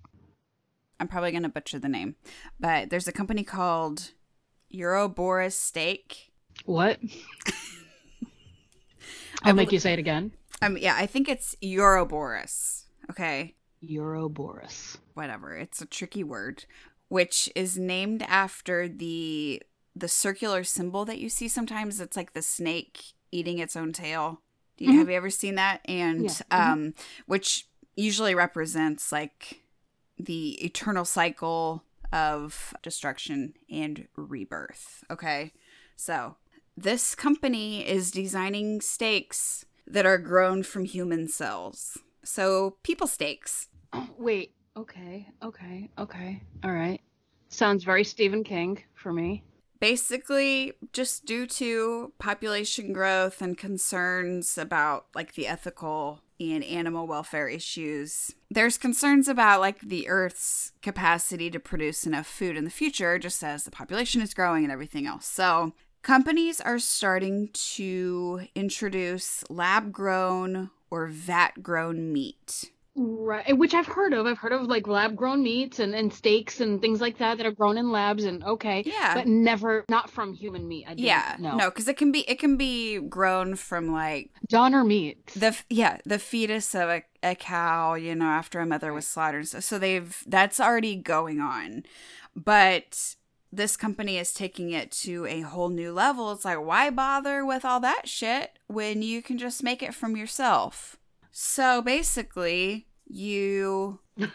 I'm 1.00 1.08
probably 1.08 1.30
going 1.30 1.42
to 1.44 1.48
butcher 1.48 1.78
the 1.78 1.88
name, 1.88 2.16
but 2.58 2.90
there's 2.90 3.08
a 3.08 3.12
company 3.12 3.44
called 3.44 4.12
Euroboris 4.72 5.52
Steak. 5.52 6.32
What? 6.64 6.98
I'll 9.42 9.54
make 9.54 9.72
you 9.72 9.78
say 9.78 9.92
it 9.92 9.98
again. 9.98 10.32
Um, 10.60 10.76
yeah, 10.76 10.96
I 10.96 11.06
think 11.06 11.28
it's 11.28 11.54
Euroboris. 11.62 12.84
Okay, 13.10 13.54
Ouroboros. 13.82 14.98
whatever. 15.14 15.56
It's 15.56 15.80
a 15.80 15.86
tricky 15.86 16.24
word, 16.24 16.64
which 17.08 17.50
is 17.54 17.78
named 17.78 18.22
after 18.22 18.88
the 18.88 19.62
the 19.94 20.08
circular 20.08 20.64
symbol 20.64 21.04
that 21.04 21.18
you 21.18 21.28
see 21.28 21.48
sometimes. 21.48 22.00
It's 22.00 22.16
like 22.16 22.32
the 22.32 22.42
snake 22.42 23.00
eating 23.30 23.58
its 23.58 23.76
own 23.76 23.92
tail. 23.92 24.42
Do 24.78 24.86
Mm-hmm. 24.86 24.98
Have 24.98 25.08
you 25.10 25.16
ever 25.16 25.30
seen 25.30 25.56
that? 25.56 25.80
And 25.84 26.24
Yeah. 26.24 26.30
Mhm. 26.50 26.72
um, 26.72 26.94
which 27.26 27.68
usually 27.96 28.34
represents 28.34 29.12
like 29.12 29.62
the 30.18 30.52
eternal 30.64 31.04
cycle 31.04 31.84
of 32.12 32.72
destruction 32.82 33.54
and 33.70 34.08
rebirth. 34.16 35.04
Okay, 35.10 35.52
so 35.96 36.36
this 36.76 37.14
company 37.14 37.86
is 37.86 38.10
designing 38.10 38.80
steaks 38.80 39.64
that 39.86 40.06
are 40.06 40.18
grown 40.18 40.62
from 40.62 40.84
human 40.84 41.28
cells. 41.28 41.98
So 42.24 42.76
people 42.82 43.06
steaks. 43.06 43.68
Oh, 43.92 44.06
wait. 44.18 44.54
Okay. 44.76 45.26
Okay. 45.42 45.88
Okay. 45.98 46.42
All 46.62 46.72
right. 46.72 47.00
Sounds 47.48 47.84
very 47.84 48.04
Stephen 48.04 48.44
King 48.44 48.82
for 48.94 49.12
me. 49.14 49.42
Basically 49.80 50.72
just 50.92 51.24
due 51.24 51.46
to 51.46 52.12
population 52.18 52.92
growth 52.92 53.40
and 53.40 53.56
concerns 53.56 54.58
about 54.58 55.06
like 55.14 55.34
the 55.34 55.46
ethical 55.46 56.20
and 56.40 56.62
animal 56.64 57.06
welfare 57.06 57.48
issues 57.48 58.34
there's 58.50 58.78
concerns 58.78 59.28
about 59.28 59.60
like 59.60 59.80
the 59.80 60.08
earth's 60.08 60.72
capacity 60.80 61.50
to 61.50 61.60
produce 61.60 62.06
enough 62.06 62.26
food 62.26 62.56
in 62.56 62.64
the 62.64 62.70
future 62.70 63.18
just 63.18 63.42
as 63.42 63.64
the 63.64 63.70
population 63.70 64.22
is 64.22 64.34
growing 64.34 64.64
and 64.64 64.72
everything 64.72 65.06
else. 65.06 65.26
So 65.26 65.74
companies 66.02 66.60
are 66.60 66.78
starting 66.78 67.50
to 67.52 68.46
introduce 68.54 69.44
lab 69.50 69.92
grown 69.92 70.70
or 70.90 71.08
vat 71.08 71.62
grown 71.62 72.12
meat 72.12 72.70
Right, 73.00 73.56
which 73.56 73.74
I've 73.74 73.86
heard 73.86 74.12
of. 74.12 74.26
I've 74.26 74.38
heard 74.38 74.52
of 74.52 74.62
like 74.62 74.88
lab 74.88 75.14
grown 75.14 75.42
meats 75.42 75.78
and, 75.78 75.94
and 75.94 76.12
steaks 76.12 76.60
and 76.60 76.80
things 76.80 77.00
like 77.00 77.18
that 77.18 77.38
that 77.38 77.46
are 77.46 77.52
grown 77.52 77.78
in 77.78 77.92
labs 77.92 78.24
and 78.24 78.42
okay. 78.42 78.82
Yeah. 78.84 79.14
But 79.14 79.28
never 79.28 79.84
not 79.88 80.10
from 80.10 80.34
human 80.34 80.66
meat. 80.66 80.86
I 80.88 80.94
yeah 80.96 81.36
know. 81.38 81.56
no 81.56 81.70
because 81.70 81.86
it 81.86 81.96
can 81.96 82.10
be 82.10 82.28
it 82.28 82.38
can 82.38 82.56
be 82.56 82.98
grown 82.98 83.54
from 83.54 83.92
like 83.92 84.30
Donor 84.48 84.84
meat. 84.84 85.26
the 85.36 85.56
yeah 85.70 85.98
the 86.04 86.18
fetus 86.18 86.74
of 86.74 86.88
a, 86.88 87.02
a 87.22 87.34
cow 87.34 87.94
you 87.94 88.14
know 88.14 88.26
after 88.26 88.60
a 88.60 88.66
mother 88.66 88.92
was 88.92 89.06
slaughtered 89.06 89.46
so, 89.46 89.60
so 89.60 89.78
they've 89.78 90.22
that's 90.26 90.60
already 90.60 90.96
going 90.96 91.40
on 91.40 91.84
but 92.34 93.14
this 93.52 93.76
company 93.76 94.18
is 94.18 94.32
taking 94.32 94.70
it 94.70 94.90
to 94.90 95.24
a 95.26 95.40
whole 95.42 95.68
new 95.68 95.92
level 95.92 96.32
it's 96.32 96.44
like 96.44 96.60
why 96.60 96.90
bother 96.90 97.44
with 97.44 97.64
all 97.64 97.80
that 97.80 98.08
shit 98.08 98.58
when 98.66 99.02
you 99.02 99.22
can 99.22 99.38
just 99.38 99.62
make 99.62 99.82
it 99.82 99.94
from 99.94 100.16
yourself 100.16 100.96
so 101.30 101.80
basically 101.80 102.87
you 103.08 103.98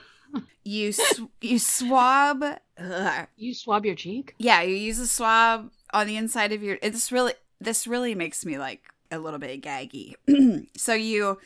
you 0.63 0.91
sw- 0.91 1.29
you 1.41 1.59
swab 1.59 2.43
ugh, 2.77 3.27
you 3.37 3.53
swab 3.53 3.85
your 3.85 3.95
cheek? 3.95 4.35
yeah, 4.37 4.61
you 4.61 4.75
use 4.75 4.99
a 4.99 5.07
swab 5.07 5.71
on 5.93 6.07
the 6.07 6.17
inside 6.17 6.51
of 6.51 6.63
your. 6.63 6.77
This 6.81 7.11
really, 7.11 7.33
this 7.59 7.87
really 7.87 8.15
makes 8.15 8.45
me 8.45 8.57
like 8.57 8.81
a 9.11 9.19
little 9.19 9.39
bit 9.39 9.61
gaggy. 9.61 10.15
so 10.77 10.93
you, 10.93 11.37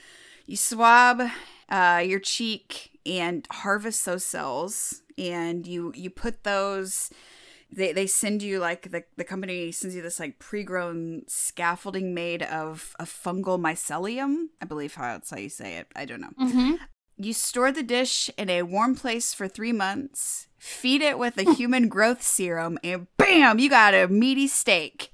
you 0.46 0.56
swab 0.56 1.22
uh, 1.70 2.04
your 2.06 2.20
cheek 2.20 3.00
and 3.06 3.46
harvest 3.52 4.06
those 4.06 4.24
cells, 4.24 5.02
and 5.18 5.68
you 5.68 5.92
you 5.96 6.10
put 6.10 6.44
those. 6.44 7.12
They 7.70 7.92
they 7.92 8.08
send 8.08 8.42
you 8.42 8.60
like 8.60 8.92
the 8.92 9.04
the 9.18 9.26
company 9.26 9.74
sends 9.74 9.94
you 9.94 10.02
this 10.02 10.22
like 10.22 10.40
pre 10.40 10.64
grown 10.64 11.24
scaffolding 11.28 12.14
made 12.14 12.42
of 12.44 12.96
a 12.98 13.04
fungal 13.04 13.60
mycelium. 13.60 14.46
I 14.62 14.66
believe 14.66 14.96
how 14.96 15.04
that's 15.04 15.30
how 15.32 15.38
you 15.38 15.50
say 15.50 15.76
it. 15.76 15.88
I 15.94 16.06
don't 16.06 16.22
know. 16.22 16.32
Mm-hmm. 16.40 16.76
You 17.18 17.34
store 17.34 17.72
the 17.72 17.84
dish 17.84 18.30
in 18.38 18.50
a 18.50 18.62
warm 18.64 18.96
place 18.96 19.34
for 19.34 19.48
three 19.48 19.74
months, 19.74 20.48
feed 20.58 21.02
it 21.02 21.18
with 21.18 21.38
a 21.38 21.52
human 21.54 21.88
growth 21.90 22.22
serum, 22.22 22.78
and 22.84 23.08
bam, 23.18 23.58
you 23.60 23.70
got 23.70 23.94
a 23.96 24.08
meaty 24.08 24.48
steak. 24.48 25.12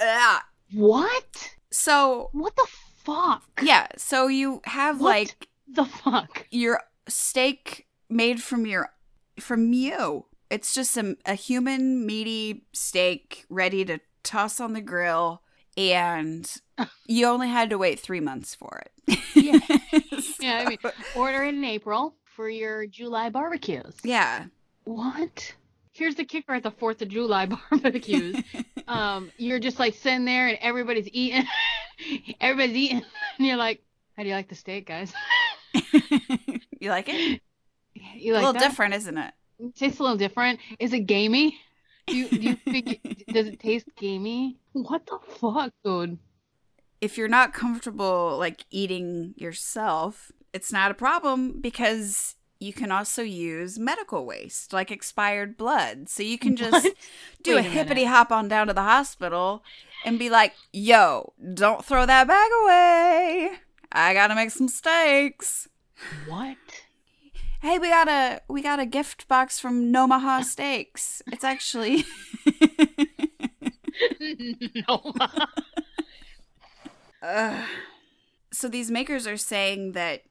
Ah. 0.00 0.44
What? 0.74 1.54
So, 1.70 2.28
What 2.32 2.56
the 2.56 2.66
fuck? 3.04 3.42
yeah, 3.62 3.88
so 3.96 4.26
you 4.28 4.60
have 4.64 5.00
What? 5.00 5.08
like 5.08 5.48
The 5.68 5.84
fuck? 5.84 6.46
your 6.50 6.80
steak 7.08 7.86
made 8.08 8.42
from 8.42 8.66
your 8.66 8.90
from 9.40 9.72
you. 9.72 10.26
It's 10.50 10.74
just 10.74 10.96
a, 10.98 11.16
a 11.24 11.34
human 11.34 12.04
meaty 12.04 12.66
steak 12.74 13.46
ready 13.48 13.84
to 13.86 14.00
toss 14.22 14.60
on 14.60 14.74
the 14.74 14.80
grill, 14.82 15.42
and 15.78 16.50
you 17.06 17.26
only 17.26 17.48
had 17.48 17.70
to 17.70 17.78
wait 17.78 18.00
three 18.00 18.20
months 18.20 18.54
for 18.54 18.82
it. 19.06 19.18
Yeah. 19.34 19.58
Yeah, 20.40 20.64
I 20.66 20.68
mean, 20.68 20.78
order 21.14 21.44
it 21.44 21.54
in 21.54 21.64
April 21.64 22.14
for 22.24 22.48
your 22.48 22.86
July 22.86 23.28
barbecues. 23.28 23.94
yeah. 24.02 24.46
What? 24.84 25.54
Here's 25.92 26.16
the 26.16 26.24
kicker 26.24 26.54
at 26.54 26.62
the 26.64 26.70
Fourth 26.72 27.00
of 27.02 27.08
July 27.08 27.46
barbecues. 27.70 28.42
um, 28.88 29.30
you're 29.36 29.60
just 29.60 29.78
like 29.78 29.94
sitting 29.94 30.24
there 30.24 30.48
and 30.48 30.58
everybody's 30.60 31.08
eating. 31.12 31.44
everybody's 32.40 32.76
eating, 32.76 33.04
and 33.38 33.46
you're 33.46 33.56
like, 33.56 33.82
"How 34.16 34.22
do 34.24 34.28
you 34.28 34.34
like 34.34 34.48
the 34.48 34.54
steak, 34.56 34.86
guys? 34.86 35.12
you 36.80 36.90
like 36.90 37.08
it? 37.08 37.40
You 38.16 38.32
like 38.34 38.42
a 38.42 38.46
little 38.46 38.52
that? 38.54 38.60
different, 38.62 38.94
isn't 38.94 39.18
it? 39.18 39.34
It 39.60 39.76
tastes 39.76 40.00
a 40.00 40.02
little 40.02 40.18
different. 40.18 40.58
Is 40.80 40.92
it 40.92 41.00
gamey? 41.00 41.56
Do 42.08 42.16
you, 42.16 42.28
do 42.28 42.36
you 42.40 42.56
think 42.56 43.24
does 43.28 43.46
it 43.46 43.60
taste 43.60 43.86
gamey? 43.96 44.58
What 44.72 45.06
the 45.06 45.18
fuck, 45.40 45.72
dude? 45.84 46.18
If 47.02 47.18
you're 47.18 47.26
not 47.28 47.52
comfortable 47.52 48.36
like 48.38 48.64
eating 48.70 49.34
yourself, 49.36 50.30
it's 50.52 50.72
not 50.72 50.90
a 50.92 50.94
problem 50.94 51.60
because 51.60 52.36
you 52.60 52.72
can 52.72 52.92
also 52.92 53.22
use 53.22 53.76
medical 53.76 54.24
waste, 54.24 54.72
like 54.72 54.92
expired 54.92 55.56
blood. 55.56 56.08
So 56.08 56.22
you 56.22 56.38
can 56.38 56.54
just 56.54 56.84
What? 56.84 56.94
do 57.42 57.56
Wait 57.56 57.64
a 57.64 57.68
a 57.68 57.70
hippity 57.70 58.04
hop 58.04 58.30
on 58.30 58.46
down 58.46 58.68
to 58.68 58.72
the 58.72 58.82
hospital 58.82 59.64
and 60.04 60.16
be 60.16 60.30
like, 60.30 60.54
yo, 60.72 61.32
don't 61.54 61.84
throw 61.84 62.06
that 62.06 62.28
bag 62.28 62.50
away. 62.62 63.50
I 63.90 64.14
gotta 64.14 64.36
make 64.36 64.52
some 64.52 64.68
steaks. 64.68 65.68
What? 66.28 66.56
Hey, 67.62 67.80
we 67.80 67.88
got 67.88 68.06
a 68.08 68.42
we 68.48 68.62
got 68.62 68.78
a 68.78 68.86
gift 68.86 69.26
box 69.26 69.58
from 69.58 69.90
Nomaha 69.90 70.42
Steaks. 70.42 71.20
It's 71.32 71.44
actually 71.44 72.04
no. 74.88 75.12
Ugh. 77.22 77.64
so 78.52 78.68
these 78.68 78.90
makers 78.90 79.26
are 79.26 79.36
saying 79.36 79.92
that 79.92 80.22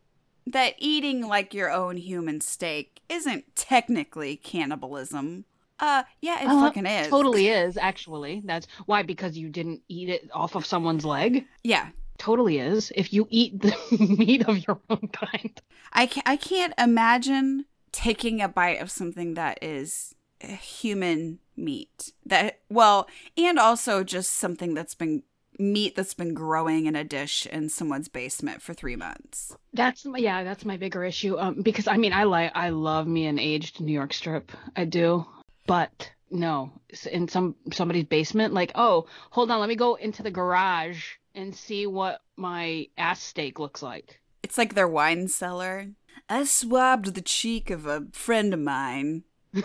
that 0.48 0.76
eating 0.78 1.28
like 1.28 1.54
your 1.54 1.72
own 1.72 1.98
human 1.98 2.42
steak 2.42 3.02
isn't 3.10 3.56
technically 3.56 4.36
cannibalism. 4.38 5.46
Uh, 5.80 6.04
yeah, 6.22 6.44
it 6.44 6.48
Uh, 6.48 6.60
fucking 6.62 6.86
is. 6.86 7.08
Totally 7.08 7.48
is 7.64 7.78
actually. 7.78 8.42
That's 8.46 8.68
why 8.86 9.04
because 9.04 9.38
you 9.38 9.50
didn't 9.50 9.82
eat 9.88 10.10
it 10.10 10.30
off 10.34 10.56
of 10.56 10.66
someone's 10.66 11.06
leg. 11.06 11.46
Yeah, 11.64 11.90
Totally 12.18 12.60
is. 12.60 12.92
If 12.96 13.12
you 13.14 13.28
eat 13.32 13.60
the 13.62 13.76
meat 14.20 14.48
of 14.48 14.68
your 14.68 14.80
own 14.92 15.08
kind. 15.12 15.60
I 15.92 16.06
can't, 16.06 16.28
I 16.30 16.36
can't 16.36 16.74
imagine 16.78 17.66
taking 17.92 18.42
a 18.42 18.48
bite 18.48 18.80
of 18.80 18.92
something 18.92 19.34
that 19.34 19.58
is 19.64 20.14
human 20.40 21.40
meat. 21.58 22.12
That 22.26 22.60
well, 22.70 23.08
and 23.38 23.58
also 23.58 24.04
just 24.04 24.34
something 24.34 24.76
that's 24.76 24.94
been 24.94 25.24
meat 25.60 25.96
that's 25.96 26.14
been 26.14 26.34
growing 26.34 26.86
in 26.86 26.96
a 26.96 27.04
dish 27.04 27.46
in 27.46 27.70
someone's 27.70 28.08
basement 28.08 28.62
for 28.62 28.74
three 28.74 28.96
months. 28.96 29.56
That's 29.74 30.06
my- 30.06 30.18
yeah, 30.20 30.44
that's 30.44 30.66
my 30.66 30.78
bigger 30.78 31.04
issue. 31.04 31.38
Um, 31.38 31.62
because 31.62 31.88
I 31.88 31.98
mean, 31.98 32.14
I 32.14 32.24
like 32.24 32.52
I 32.56 32.70
love 32.70 33.08
me 33.08 33.26
an 33.26 33.40
aged 33.40 33.80
New 33.80 33.94
York 33.94 34.14
strip. 34.14 34.52
I 34.76 34.86
do, 34.86 35.26
but 35.68 36.12
no, 36.30 36.72
in 37.12 37.28
some 37.28 37.56
somebody's 37.72 38.06
basement. 38.06 38.54
Like, 38.54 38.72
oh, 38.76 39.08
hold 39.30 39.52
on, 39.52 39.60
let 39.60 39.70
me 39.70 39.76
go 39.76 39.96
into 39.96 40.24
the 40.24 40.32
garage 40.32 41.04
and 41.36 41.56
see 41.56 41.88
what 41.88 42.22
my 42.36 42.88
ass 42.98 43.22
steak 43.22 43.60
looks 43.60 43.82
like. 43.82 44.20
It's 44.44 44.58
like 44.58 44.74
their 44.74 44.88
wine 44.88 45.28
cellar. 45.28 45.92
I 46.30 46.46
swabbed 46.46 47.14
the 47.14 47.22
cheek 47.22 47.70
of 47.70 47.86
a 47.86 48.08
friend 48.14 48.54
of 48.54 48.60
mine 48.60 49.24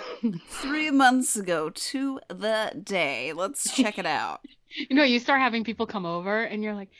three 0.49 0.91
months 0.91 1.37
ago 1.37 1.71
to 1.71 2.21
the 2.29 2.73
day. 2.83 3.33
Let's 3.33 3.75
check 3.75 3.99
it 3.99 4.07
out. 4.07 4.41
You 4.91 4.97
know, 4.97 5.05
you 5.05 5.19
start 5.21 5.41
having 5.41 5.65
people 5.65 5.87
come 5.87 6.05
over, 6.07 6.43
and 6.43 6.63
you're 6.63 6.75
like, 6.75 6.91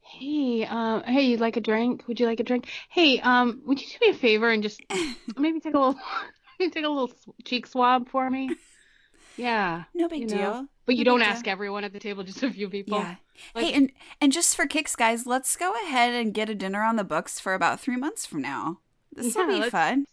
"Hey, 0.00 0.64
um, 0.66 1.02
hey, 1.04 1.22
you'd 1.22 1.40
like 1.40 1.56
a 1.56 1.60
drink? 1.60 2.04
Would 2.06 2.20
you 2.20 2.26
like 2.26 2.40
a 2.40 2.44
drink? 2.44 2.68
Hey, 2.90 3.20
um, 3.20 3.62
would 3.66 3.80
you 3.80 3.86
do 3.88 4.06
me 4.06 4.10
a 4.12 4.14
favor 4.18 4.50
and 4.50 4.62
just 4.62 4.80
maybe 5.36 5.60
take 5.60 5.74
a 5.74 5.78
little, 5.78 5.98
take 6.60 6.76
a 6.76 6.88
little 6.88 7.10
cheek 7.44 7.66
swab 7.66 8.08
for 8.08 8.28
me? 8.30 8.50
Yeah, 9.36 9.84
No 9.94 10.08
big 10.08 10.20
You 10.20 10.26
know, 10.28 10.36
deal. 10.36 10.66
but 10.86 10.94
you 10.96 11.02
No 11.04 11.12
don't 11.12 11.20
big 11.20 11.28
ask 11.28 11.44
deal. 11.44 11.52
everyone 11.52 11.82
at 11.82 11.92
the 11.92 11.98
table, 11.98 12.22
just 12.22 12.42
a 12.42 12.50
few 12.50 12.68
people. 12.68 12.98
Yeah. 12.98 13.16
Like- 13.54 13.64
hey, 13.64 13.72
and 13.72 13.90
and 14.20 14.30
just 14.32 14.54
for 14.54 14.66
kicks, 14.66 14.94
guys, 14.94 15.26
let's 15.26 15.56
go 15.56 15.72
ahead 15.84 16.14
and 16.14 16.32
get 16.34 16.48
a 16.50 16.54
dinner 16.54 16.82
on 16.84 16.96
the 16.96 17.02
books 17.04 17.40
for 17.40 17.54
about 17.54 17.80
three 17.80 17.96
months 17.96 18.26
from 18.26 18.42
now. 18.42 18.78
This 19.12 19.34
will 19.34 19.46
be 19.48 19.54
let's- 19.54 19.70
fun. 19.70 20.04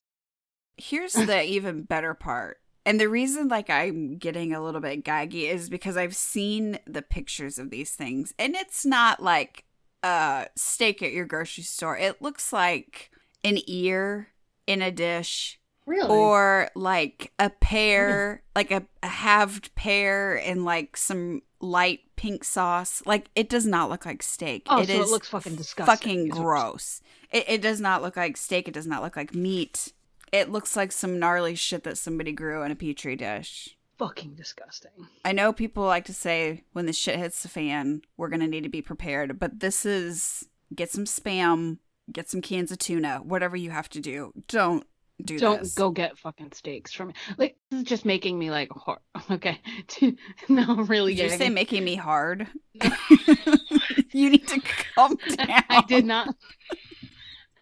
Here's 0.77 1.13
the 1.13 1.43
even 1.43 1.83
better 1.83 2.13
part. 2.15 2.60
And 2.85 2.99
the 2.99 3.09
reason 3.09 3.47
like 3.47 3.69
I'm 3.69 4.17
getting 4.17 4.53
a 4.53 4.61
little 4.63 4.81
bit 4.81 5.03
gaggy 5.03 5.43
is 5.51 5.69
because 5.69 5.97
I've 5.97 6.15
seen 6.15 6.79
the 6.87 7.01
pictures 7.01 7.59
of 7.59 7.69
these 7.69 7.91
things 7.91 8.33
and 8.39 8.55
it's 8.55 8.85
not 8.85 9.21
like 9.21 9.65
a 10.03 10.47
steak 10.55 11.03
at 11.03 11.11
your 11.11 11.25
grocery 11.25 11.63
store. 11.63 11.97
It 11.97 12.21
looks 12.21 12.51
like 12.51 13.11
an 13.43 13.59
ear 13.67 14.29
in 14.67 14.81
a 14.81 14.91
dish 14.91 15.59
Really? 15.85 16.09
or 16.09 16.69
like 16.75 17.33
a 17.39 17.49
pear, 17.49 18.43
like 18.55 18.71
a, 18.71 18.83
a 19.03 19.07
halved 19.07 19.73
pear 19.75 20.37
and 20.37 20.63
like 20.65 20.95
some 20.97 21.41
light 21.59 21.99
pink 22.15 22.43
sauce. 22.43 23.03
Like 23.05 23.29
it 23.35 23.49
does 23.49 23.65
not 23.65 23.89
look 23.89 24.05
like 24.05 24.23
steak. 24.23 24.63
oh, 24.69 24.81
It 24.81 24.87
so 24.87 25.01
it 25.01 25.07
looks 25.09 25.29
fucking 25.29 25.55
disgusting. 25.55 25.85
fucking 25.85 26.19
is 26.27 26.29
what 26.31 26.35
you're 26.37 26.45
gross. 26.45 27.01
It, 27.31 27.45
it 27.47 27.61
does 27.61 27.79
not 27.81 28.01
look 28.01 28.15
like 28.17 28.37
steak. 28.37 28.67
It 28.67 28.73
does 28.73 28.87
not 28.87 29.03
look 29.03 29.15
like 29.15 29.35
meat. 29.35 29.93
It 30.31 30.49
looks 30.49 30.75
like 30.75 30.91
some 30.91 31.19
gnarly 31.19 31.55
shit 31.55 31.83
that 31.83 31.97
somebody 31.97 32.31
grew 32.31 32.63
in 32.63 32.71
a 32.71 32.75
petri 32.75 33.15
dish. 33.15 33.75
Fucking 33.97 34.35
disgusting. 34.35 35.07
I 35.25 35.31
know 35.31 35.53
people 35.53 35.83
like 35.83 36.05
to 36.05 36.13
say 36.13 36.63
when 36.73 36.85
the 36.85 36.93
shit 36.93 37.19
hits 37.19 37.43
the 37.43 37.49
fan, 37.49 38.01
we're 38.17 38.29
gonna 38.29 38.47
need 38.47 38.63
to 38.63 38.69
be 38.69 38.81
prepared, 38.81 39.37
but 39.37 39.59
this 39.59 39.85
is 39.85 40.47
get 40.73 40.89
some 40.89 41.05
spam, 41.05 41.77
get 42.11 42.29
some 42.29 42.41
cans 42.41 42.71
of 42.71 42.79
tuna, 42.79 43.19
whatever 43.23 43.55
you 43.55 43.71
have 43.71 43.89
to 43.89 43.99
do. 43.99 44.31
Don't 44.47 44.85
do 45.23 45.35
that. 45.35 45.41
Don't 45.41 45.59
this. 45.59 45.73
go 45.73 45.91
get 45.91 46.17
fucking 46.17 46.51
steaks 46.53 46.93
from 46.93 47.09
me. 47.09 47.13
Like 47.37 47.57
this 47.69 47.81
is 47.81 47.85
just 47.85 48.05
making 48.05 48.39
me 48.39 48.49
like 48.49 48.69
hor- 48.71 49.01
okay. 49.31 49.59
no, 50.49 50.75
really 50.77 51.13
Did 51.13 51.31
you 51.31 51.37
say 51.37 51.49
making 51.49 51.83
me 51.83 51.95
hard? 51.95 52.47
you 54.11 54.29
need 54.29 54.47
to 54.47 54.61
calm 54.95 55.17
down. 55.35 55.63
I 55.69 55.83
did 55.87 56.05
not. 56.05 56.35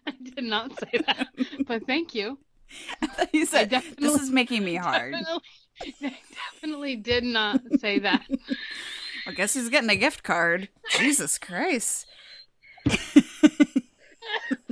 I 0.06 0.12
did 0.22 0.44
not 0.44 0.72
say 0.78 1.02
that. 1.06 1.28
But 1.66 1.86
thank 1.86 2.14
you. 2.14 2.38
you 3.32 3.46
said 3.46 3.70
this 3.70 4.20
is 4.20 4.30
making 4.30 4.64
me 4.64 4.74
hard. 4.76 5.12
Definitely, 5.12 5.42
I 6.02 6.16
definitely 6.54 6.96
did 6.96 7.24
not 7.24 7.60
say 7.78 7.98
that. 8.00 8.22
I 9.26 9.32
guess 9.32 9.54
he's 9.54 9.68
getting 9.68 9.90
a 9.90 9.96
gift 9.96 10.22
card. 10.22 10.68
Jesus 10.90 11.38
Christ. 11.38 12.06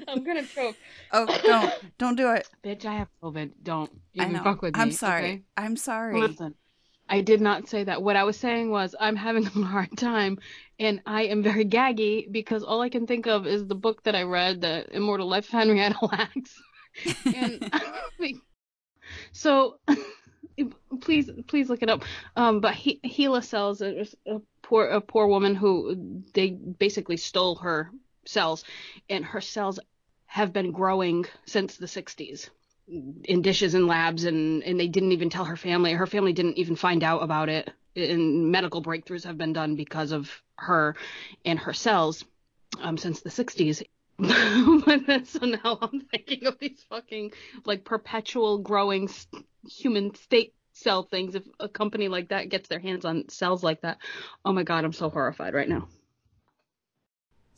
I'm 0.09 0.25
gonna 0.25 0.45
choke. 0.45 0.76
Oh, 1.12 1.26
don't 1.45 1.73
don't 1.99 2.17
do 2.17 2.31
it. 2.33 2.49
Bitch, 2.64 2.87
I 2.87 2.95
have 2.95 3.09
COVID. 3.23 3.52
Don't 3.62 3.90
I 4.19 4.25
even 4.25 4.43
fuck 4.43 4.62
with 4.62 4.75
me. 4.75 4.81
I'm 4.81 4.90
sorry. 4.90 5.25
okay? 5.25 5.43
I'm 5.57 5.76
sorry. 5.76 6.19
Listen, 6.19 6.55
I 7.09 7.21
did 7.21 7.40
not 7.40 7.69
say 7.69 7.85
that. 7.85 8.02
What 8.02 8.17
I 8.17 8.25
was 8.25 8.37
saying 8.37 8.71
was 8.71 8.95
I'm 8.99 9.17
having 9.17 9.47
a 9.47 9.50
hard 9.50 9.97
time 9.97 10.38
and 10.78 11.00
I 11.07 11.23
am 11.25 11.43
very 11.43 11.64
gaggy 11.64 12.31
because 12.31 12.62
all 12.62 12.81
I 12.81 12.88
can 12.88 13.07
think 13.07 13.26
of 13.26 13.47
is 13.47 13.67
the 13.67 13.75
book 13.75 14.02
that 14.05 14.14
I 14.14 14.23
read, 14.23 14.61
The 14.61 14.87
Immortal 14.95 15.28
Life 15.28 15.47
of 15.47 15.52
Henrietta 15.52 16.05
Lacks. 16.05 16.61
And 17.25 17.73
so 19.33 19.78
please 21.00 21.30
please 21.47 21.68
look 21.68 21.83
it 21.83 21.90
up. 21.90 22.04
Um 22.37 22.61
but 22.61 22.75
he, 22.75 23.00
HeLa 23.04 23.42
cells 23.45 23.80
it 23.80 23.97
was 23.97 24.14
a 24.26 24.40
poor 24.62 24.87
a 24.87 25.00
poor 25.00 25.26
woman 25.26 25.54
who 25.54 26.23
they 26.35 26.50
basically 26.50 27.16
stole 27.16 27.57
her 27.57 27.90
cells 28.26 28.64
and 29.09 29.25
her 29.25 29.40
cells 29.40 29.80
have 30.26 30.52
been 30.52 30.73
growing 30.73 31.25
since 31.47 31.76
the 31.76 31.87
60s 31.87 32.50
in 33.25 33.42
dishes 33.42 33.75
and 33.75 33.87
labs 33.87 34.25
and 34.25 34.62
and 34.62 34.78
they 34.78 34.88
didn't 34.88 35.12
even 35.12 35.30
tell 35.30 35.45
her 35.45 35.57
family 35.57 35.92
her 35.92 36.07
family 36.07 36.33
didn't 36.33 36.59
even 36.59 36.76
find 36.76 37.02
out 37.02 37.23
about 37.23 37.49
it 37.49 37.71
and 37.97 38.50
medical 38.50 38.83
breakthroughs 38.83 39.25
have 39.25 39.38
been 39.38 39.52
done 39.52 39.75
because 39.75 40.12
of 40.12 40.30
her 40.57 40.95
and 41.45 41.59
her 41.59 41.73
cells 41.73 42.25
um 42.83 42.97
since 42.99 43.21
the 43.21 43.30
60s 43.30 43.83
but 44.85 45.27
so 45.27 45.47
now 45.47 45.79
i'm 45.81 46.01
thinking 46.11 46.47
of 46.47 46.59
these 46.59 46.85
fucking 46.91 47.31
like 47.65 47.85
perpetual 47.85 48.59
growing 48.59 49.09
s- 49.09 49.27
human 49.69 50.13
state 50.15 50.55
cell 50.73 51.05
things 51.05 51.35
if 51.37 51.45
a 51.61 51.69
company 51.69 52.09
like 52.09 52.29
that 52.29 52.49
gets 52.49 52.69
their 52.69 52.79
hands 52.81 53.05
on 53.05 53.29
cells 53.29 53.63
like 53.63 53.81
that 53.83 53.99
oh 54.45 54.53
my 54.53 54.63
god 54.65 54.85
i'm 54.85 54.93
so 54.93 55.09
horrified 55.09 55.55
right 55.55 55.69
now 55.69 55.87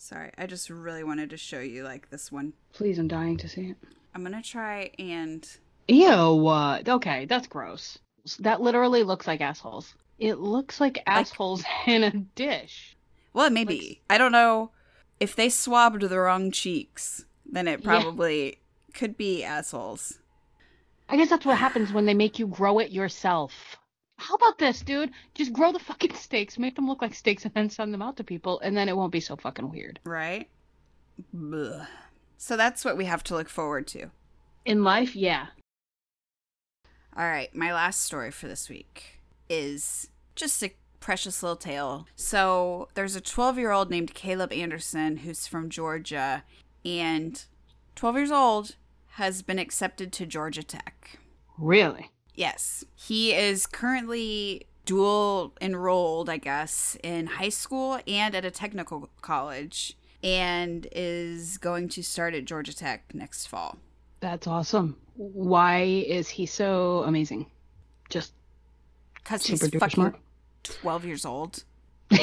Sorry, 0.02 0.30
I 0.38 0.46
just 0.46 0.70
really 0.70 1.04
wanted 1.04 1.28
to 1.28 1.36
show 1.36 1.60
you 1.60 1.84
like 1.84 2.08
this 2.08 2.32
one. 2.32 2.54
please 2.72 2.98
i'm 2.98 3.08
dying 3.08 3.36
to 3.38 3.48
see 3.48 3.66
it 3.70 3.76
I'm 4.14 4.22
gonna 4.22 4.42
try 4.42 4.90
and 4.98 5.46
Ew. 5.88 6.46
Uh, 6.46 6.82
okay, 6.86 7.24
that's 7.26 7.46
gross. 7.48 7.98
That 8.40 8.60
literally 8.60 9.02
looks 9.02 9.26
like 9.26 9.40
assholes. 9.40 9.94
It 10.18 10.34
looks 10.38 10.80
like 10.80 11.02
assholes 11.06 11.64
in 11.86 12.04
a 12.04 12.10
dish. 12.10 12.96
well, 13.32 13.50
maybe 13.50 14.02
I 14.10 14.18
don't 14.18 14.32
know 14.32 14.70
if 15.20 15.36
they 15.36 15.48
swabbed 15.48 16.02
the 16.02 16.18
wrong 16.18 16.50
cheeks. 16.50 17.24
Then 17.44 17.68
it 17.68 17.80
Yeah. 17.80 17.84
probably 17.84 18.58
could 18.94 19.16
be 19.16 19.44
assholes. 19.44 20.18
I 21.08 21.16
guess 21.16 21.28
that's 21.30 21.44
what 21.46 21.58
happens 21.58 21.92
when 21.92 22.06
they 22.06 22.14
make 22.14 22.38
you 22.38 22.46
grow 22.46 22.78
it 22.78 22.90
yourself. 22.90 23.76
How 24.18 24.34
about 24.34 24.58
this, 24.58 24.80
dude? 24.80 25.10
Just 25.34 25.52
grow 25.52 25.72
the 25.72 25.78
fucking 25.78 26.14
steaks, 26.26 26.58
make 26.58 26.76
them 26.76 26.86
look 26.88 27.02
like 27.02 27.14
steaks, 27.14 27.44
and 27.44 27.54
then 27.54 27.68
send 27.70 27.92
them 27.92 28.02
out 28.02 28.16
to 28.18 28.24
people, 28.24 28.60
and 28.60 28.76
then 28.76 28.88
it 28.88 28.96
won't 28.96 29.12
be 29.12 29.20
so 29.20 29.34
fucking 29.36 29.70
weird. 29.70 29.98
right? 30.04 30.48
Blech. 31.34 31.86
So 32.38 32.56
that's 32.56 32.84
what 32.84 32.96
we 32.96 33.04
have 33.06 33.22
to 33.24 33.34
look 33.34 33.48
forward 33.48 33.86
to. 33.88 34.10
In 34.64 34.84
life, 34.84 35.16
yeah. 35.16 35.48
All 37.16 37.24
right, 37.28 37.52
my 37.54 37.72
last 37.74 38.02
story 38.02 38.30
for 38.30 38.46
this 38.46 38.68
week 38.68 39.20
is 39.48 40.08
just 40.36 40.62
a 40.62 40.70
precious 41.00 41.42
little 41.42 41.56
tale. 41.56 42.06
So 42.14 42.88
there's 42.94 43.16
a 43.16 43.20
12 43.20 43.58
year 43.58 43.72
old 43.72 43.90
named 43.90 44.14
Caleb 44.14 44.52
Anderson 44.52 45.18
who's 45.18 45.46
from 45.46 45.70
Georgia, 45.70 46.44
and 46.84 47.42
12 47.96 48.16
years 48.16 48.30
old 48.30 48.76
has 49.14 49.42
been 49.42 49.58
accepted 49.58 50.12
to 50.12 50.26
Georgia 50.26 50.62
Tech. 50.62 51.18
Really? 51.58 52.10
Yes. 52.34 52.84
He 52.94 53.34
is 53.34 53.66
currently 53.66 54.66
dual 54.86 55.54
enrolled, 55.60 56.28
I 56.28 56.38
guess, 56.38 56.96
in 57.02 57.26
high 57.26 57.48
school 57.48 58.00
and 58.06 58.34
at 58.34 58.44
a 58.44 58.50
technical 58.50 59.10
college, 59.20 59.96
and 60.22 60.86
is 60.92 61.58
going 61.58 61.88
to 61.90 62.02
start 62.02 62.34
at 62.34 62.44
Georgia 62.44 62.74
Tech 62.74 63.14
next 63.14 63.46
fall. 63.46 63.78
That's 64.20 64.46
awesome. 64.46 64.96
Why 65.16 65.82
is 65.82 66.28
he 66.28 66.46
so 66.46 67.02
amazing? 67.04 67.46
Just 68.08 68.32
Because 69.14 69.44
he's 69.44 69.60
fucking 69.60 69.90
smart. 69.90 70.16
12 70.64 71.04
years 71.04 71.24
old 71.24 71.64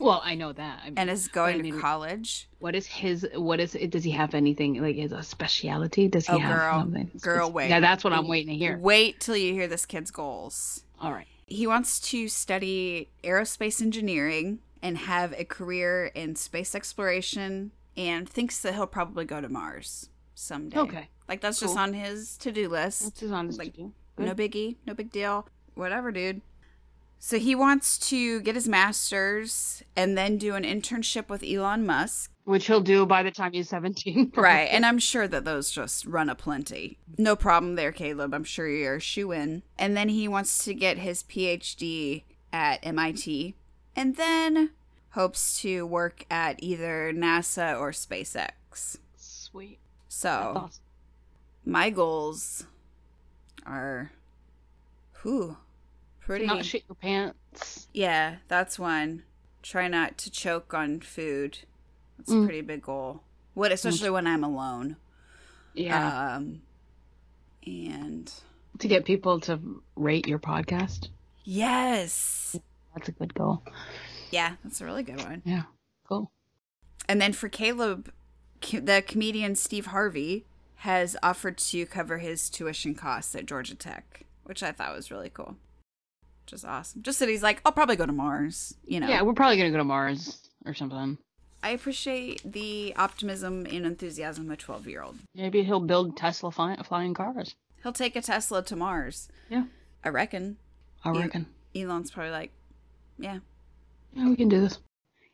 Well, 0.00 0.20
I 0.24 0.36
know 0.36 0.52
that. 0.52 0.80
I 0.82 0.90
mean, 0.90 0.94
and 0.98 1.10
is 1.10 1.26
going 1.26 1.58
I 1.58 1.62
mean- 1.62 1.74
to 1.74 1.80
college. 1.80 2.48
What 2.60 2.76
is 2.76 2.86
his? 2.86 3.26
What 3.34 3.58
is? 3.58 3.74
It? 3.74 3.90
Does 3.90 4.04
he 4.04 4.12
have 4.12 4.32
anything 4.34 4.80
like? 4.80 4.94
Is 4.96 5.10
a 5.10 5.24
speciality? 5.24 6.06
Does 6.06 6.26
he 6.28 6.34
Oh, 6.34 6.38
have 6.38 6.56
girl. 6.56 6.80
something? 6.80 7.10
Girl, 7.20 7.50
wait. 7.50 7.68
Yeah, 7.68 7.80
that's 7.80 8.04
what 8.04 8.12
I'm 8.12 8.28
waiting 8.28 8.52
to 8.52 8.54
hear. 8.56 8.78
Wait 8.78 9.18
till 9.18 9.36
you 9.36 9.52
hear 9.52 9.66
this 9.66 9.86
kid's 9.86 10.12
goals. 10.12 10.84
All 11.00 11.10
right. 11.12 11.26
He 11.46 11.66
wants 11.66 11.98
to 12.10 12.28
study 12.28 13.08
aerospace 13.24 13.80
engineering 13.82 14.60
and 14.82 14.98
have 14.98 15.32
a 15.36 15.44
career 15.44 16.06
in 16.14 16.36
space 16.36 16.76
exploration 16.76 17.72
and 17.96 18.28
thinks 18.28 18.60
that 18.60 18.74
he'll 18.74 18.86
probably 18.86 19.24
go 19.24 19.40
to 19.40 19.48
Mars 19.48 20.10
someday. 20.34 20.78
Okay. 20.78 21.08
Like 21.28 21.40
that's 21.40 21.58
just 21.58 21.76
on 21.76 21.92
his 21.94 22.36
to-do 22.36 22.68
list. 22.68 23.02
What's 23.04 23.20
his 23.20 23.32
honest 23.32 23.58
Like, 23.58 23.74
to-do? 23.74 23.92
No 24.16 24.34
biggie, 24.34 24.76
no 24.86 24.94
big 24.94 25.10
deal. 25.10 25.48
Whatever, 25.74 26.12
dude. 26.12 26.40
So 27.18 27.38
he 27.38 27.54
wants 27.54 27.98
to 28.10 28.40
get 28.40 28.54
his 28.54 28.68
master's 28.68 29.82
and 29.96 30.16
then 30.16 30.38
do 30.38 30.54
an 30.54 30.62
internship 30.62 31.28
with 31.28 31.42
Elon 31.42 31.84
Musk. 31.84 32.30
Which 32.44 32.66
he'll 32.66 32.80
do 32.80 33.04
by 33.04 33.22
the 33.22 33.30
time 33.30 33.52
he's 33.52 33.68
17. 33.68 34.32
Right, 34.36 34.68
and 34.70 34.86
I'm 34.86 34.98
sure 34.98 35.28
that 35.28 35.44
those 35.44 35.70
just 35.70 36.06
run 36.06 36.30
a 36.30 36.34
plenty. 36.34 36.98
No 37.18 37.36
problem 37.36 37.74
there, 37.74 37.92
Caleb. 37.92 38.32
I'm 38.32 38.44
sure 38.44 38.68
you're 38.68 38.96
a 38.96 39.00
shoe 39.00 39.32
in. 39.32 39.62
And 39.78 39.96
then 39.96 40.08
he 40.08 40.28
wants 40.28 40.64
to 40.64 40.74
get 40.74 40.98
his 40.98 41.22
PhD 41.24 42.22
at 42.52 42.78
MIT, 42.82 43.54
and 43.94 44.16
then 44.16 44.70
hopes 45.10 45.60
to 45.60 45.86
work 45.86 46.24
at 46.30 46.62
either 46.62 47.12
NASA 47.14 47.78
or 47.78 47.90
SpaceX. 47.90 48.98
Sweet. 49.16 49.78
So 50.08 50.52
awesome. 50.56 50.82
my 51.64 51.90
goals 51.90 52.64
are, 53.66 54.12
whew, 55.22 55.58
pretty. 56.28 56.46
Not 56.46 56.64
shit 56.64 56.84
your 56.88 56.94
pants. 56.96 57.88
yeah, 57.92 58.36
that's 58.48 58.78
one. 58.78 59.22
Try 59.62 59.88
not 59.88 60.16
to 60.18 60.30
choke 60.30 60.72
on 60.74 61.00
food. 61.00 61.58
That's 62.16 62.30
a 62.30 62.34
Mm. 62.36 62.44
pretty 62.44 62.60
big 62.60 62.82
goal. 62.82 63.22
What, 63.54 63.72
especially 63.72 64.10
when 64.10 64.26
I'm 64.26 64.44
alone. 64.44 64.96
Yeah. 65.74 66.34
Um, 66.36 66.62
and 67.66 68.32
to 68.78 68.88
get 68.88 69.04
people 69.04 69.40
to 69.40 69.82
rate 69.96 70.26
your 70.28 70.38
podcast. 70.38 71.08
yes, 71.44 72.56
That's 72.94 73.08
a 73.08 73.12
good 73.12 73.34
goal. 73.34 73.62
yeah, 74.30 74.56
that's 74.62 74.80
a 74.80 74.84
really 74.84 75.02
good 75.02 75.18
one. 75.22 75.42
Yeah. 75.44 75.62
Cool. 76.08 76.30
And 77.08 77.20
then 77.20 77.32
for 77.32 77.48
Caleb, 77.48 78.12
the 78.60 79.02
comedian 79.06 79.54
Steve 79.56 79.86
Harvey 79.86 80.44
has 80.76 81.16
offered 81.22 81.58
to 81.58 81.86
cover 81.86 82.18
his 82.18 82.48
tuition 82.50 82.94
costs 82.94 83.34
at 83.34 83.46
Georgia 83.46 83.74
Tech, 83.74 84.24
which 84.44 84.62
I 84.62 84.72
thought 84.72 84.94
was 84.94 85.10
really 85.10 85.30
cool. 85.30 85.56
Which 86.48 86.54
is 86.54 86.64
awesome. 86.64 87.02
Just 87.02 87.18
that 87.18 87.28
he's 87.28 87.42
like, 87.42 87.60
I'll 87.66 87.72
probably 87.72 87.96
go 87.96 88.06
to 88.06 88.12
Mars. 88.12 88.74
You 88.86 89.00
know. 89.00 89.06
Yeah, 89.06 89.20
we're 89.20 89.34
probably 89.34 89.58
gonna 89.58 89.70
go 89.70 89.76
to 89.76 89.84
Mars 89.84 90.48
or 90.64 90.72
something. 90.72 91.18
I 91.62 91.70
appreciate 91.72 92.40
the 92.42 92.94
optimism 92.96 93.66
and 93.66 93.84
enthusiasm 93.84 94.46
of 94.46 94.52
a 94.52 94.56
12 94.56 94.86
year 94.88 95.02
old. 95.02 95.16
Maybe 95.34 95.62
he'll 95.62 95.78
build 95.80 96.16
Tesla 96.16 96.50
fly- 96.50 96.80
flying 96.82 97.12
cars. 97.12 97.54
He'll 97.82 97.92
take 97.92 98.16
a 98.16 98.22
Tesla 98.22 98.62
to 98.62 98.76
Mars. 98.76 99.28
Yeah. 99.50 99.64
I 100.02 100.08
reckon. 100.08 100.56
I 101.04 101.10
reckon. 101.10 101.48
Elon's 101.74 102.10
probably 102.10 102.30
like, 102.30 102.52
yeah. 103.18 103.40
Yeah, 104.14 104.30
we 104.30 104.36
can 104.36 104.48
do 104.48 104.62
this. 104.62 104.78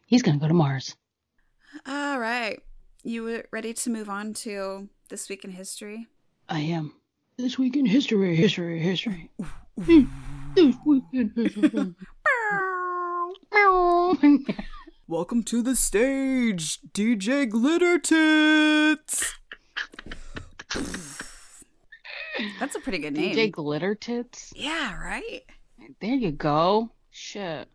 He's 0.07 0.23
gonna 0.23 0.39
go 0.39 0.49
to 0.49 0.55
Mars. 0.55 0.97
All 1.87 2.19
right. 2.19 2.61
You 3.05 3.45
ready 3.53 3.73
to 3.73 3.91
move 3.91 4.11
on 4.11 4.35
to 4.35 4.89
this 5.11 5.29
week 5.29 5.45
in 5.45 5.53
history? 5.53 6.09
I 6.49 6.59
am. 6.59 6.93
This 7.37 7.57
week 7.57 7.77
in 7.77 7.87
history, 7.87 8.35
history, 8.35 8.81
history. 8.81 9.31
Hmm. 9.81 10.07
This 10.55 10.75
week 10.85 11.03
in 11.13 11.31
history. 11.35 11.95
Welcome 15.07 15.43
to 15.45 15.63
the 15.63 15.77
stage, 15.77 16.81
DJ 16.93 17.49
Glitter 17.49 17.99
Tits. 17.99 19.35
That's 22.59 22.75
a 22.75 22.81
pretty 22.81 22.99
good 22.99 23.15
name. 23.15 23.35
DJ 23.35 23.51
Glitter 23.53 23.95
Tits. 23.95 24.53
Yeah, 24.57 24.95
right? 24.99 25.43
There 26.01 26.15
you 26.15 26.33
go. 26.33 26.91
Shit. 27.11 27.69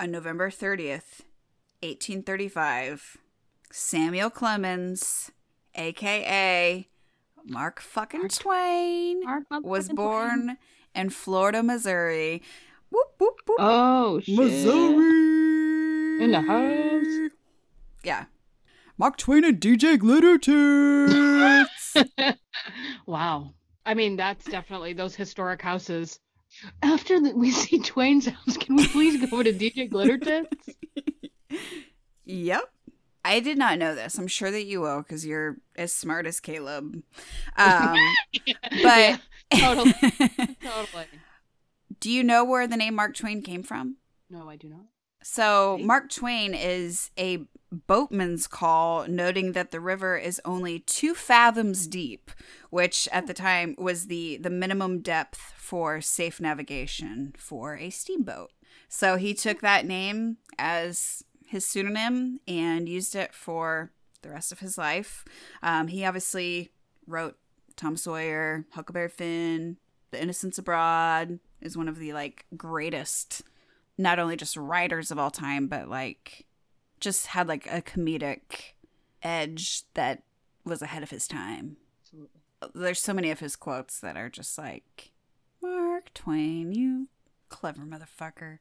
On 0.00 0.10
November 0.10 0.50
30th, 0.50 1.22
1835, 1.82 3.16
Samuel 3.72 4.30
Clemens, 4.30 5.30
aka 5.74 6.86
Mark 7.44 7.80
fucking 7.80 8.20
Mark- 8.20 8.32
Twain, 8.32 9.24
Mark 9.24 9.44
was 9.62 9.88
born 9.88 10.42
Twain. 10.44 10.56
In 10.94 11.10
Florida, 11.10 11.62
Missouri. 11.62 12.42
Whoop, 12.90 13.08
whoop, 13.18 13.36
whoop. 13.46 13.58
Oh 13.60 14.20
shit. 14.20 14.36
Missouri. 14.36 16.24
In 16.24 16.30
the 16.32 16.40
house. 16.40 17.30
Yeah. 18.02 18.24
Mark 18.96 19.16
Twain 19.16 19.44
and 19.44 19.60
DJ 19.60 19.98
Glitter 19.98 20.38
Tits. 20.38 21.96
wow. 23.06 23.54
I 23.86 23.94
mean, 23.94 24.16
that's 24.16 24.44
definitely 24.44 24.92
those 24.92 25.14
historic 25.14 25.62
houses. 25.62 26.18
After 26.82 27.20
the, 27.20 27.30
we 27.34 27.50
see 27.50 27.78
Twain's 27.78 28.26
house, 28.26 28.56
can 28.56 28.76
we 28.76 28.88
please 28.88 29.30
go 29.30 29.42
to 29.42 29.52
DJ 29.52 29.88
Glitter 29.88 30.18
Tits? 30.18 30.68
yep. 32.24 32.64
I 33.24 33.40
did 33.40 33.58
not 33.58 33.78
know 33.78 33.94
this. 33.94 34.18
I'm 34.18 34.28
sure 34.28 34.50
that 34.50 34.64
you 34.64 34.80
will 34.80 35.02
because 35.02 35.26
you're 35.26 35.58
as 35.76 35.92
smart 35.92 36.26
as 36.26 36.40
Caleb. 36.40 37.02
Um, 37.56 37.96
but 38.82 39.20
totally. 39.52 39.92
totally. 40.62 41.06
do 42.00 42.10
you 42.10 42.22
know 42.22 42.44
where 42.44 42.66
the 42.66 42.76
name 42.76 42.94
Mark 42.94 43.14
Twain 43.16 43.42
came 43.42 43.62
from? 43.62 43.96
No, 44.30 44.48
I 44.48 44.56
do 44.56 44.68
not. 44.68 44.86
So, 45.22 45.74
Right. 45.74 45.84
Mark 45.84 46.10
Twain 46.10 46.54
is 46.54 47.10
a 47.18 47.40
boatman's 47.72 48.46
call 48.46 49.06
noting 49.08 49.52
that 49.52 49.72
the 49.72 49.80
river 49.80 50.16
is 50.16 50.40
only 50.44 50.78
two 50.80 51.12
fathoms 51.14 51.86
deep, 51.86 52.30
which 52.70 53.08
at 53.12 53.26
the 53.26 53.34
time 53.34 53.74
was 53.78 54.06
the, 54.06 54.36
the 54.38 54.48
minimum 54.48 55.00
depth 55.00 55.52
for 55.56 56.00
safe 56.00 56.40
navigation 56.40 57.34
for 57.36 57.76
a 57.76 57.90
steamboat. 57.90 58.52
So, 58.88 59.16
he 59.16 59.34
took 59.34 59.60
that 59.60 59.84
name 59.86 60.36
as 60.56 61.24
his 61.48 61.64
pseudonym 61.64 62.40
and 62.46 62.88
used 62.88 63.14
it 63.16 63.34
for 63.34 63.90
the 64.22 64.30
rest 64.30 64.52
of 64.52 64.58
his 64.60 64.76
life. 64.76 65.24
Um, 65.62 65.88
he 65.88 66.04
obviously 66.04 66.70
wrote 67.06 67.36
Tom 67.76 67.96
Sawyer, 67.96 68.66
Huckleberry 68.72 69.08
Finn, 69.08 69.78
The 70.10 70.22
Innocents 70.22 70.58
Abroad 70.58 71.40
is 71.60 71.76
one 71.76 71.88
of 71.88 71.98
the 71.98 72.12
like 72.12 72.44
greatest 72.56 73.42
not 73.96 74.18
only 74.18 74.36
just 74.36 74.56
writers 74.56 75.10
of 75.10 75.18
all 75.18 75.30
time, 75.30 75.66
but 75.66 75.88
like 75.88 76.46
just 77.00 77.28
had 77.28 77.48
like 77.48 77.66
a 77.66 77.82
comedic 77.82 78.74
edge 79.22 79.82
that 79.94 80.22
was 80.64 80.82
ahead 80.82 81.02
of 81.02 81.10
his 81.10 81.26
time. 81.26 81.76
Absolutely. 82.02 82.40
There's 82.74 83.00
so 83.00 83.14
many 83.14 83.30
of 83.30 83.40
his 83.40 83.56
quotes 83.56 84.00
that 84.00 84.16
are 84.16 84.28
just 84.28 84.58
like, 84.58 85.12
Mark 85.62 86.12
Twain, 86.14 86.72
you 86.72 87.08
clever 87.48 87.82
motherfucker. 87.82 88.58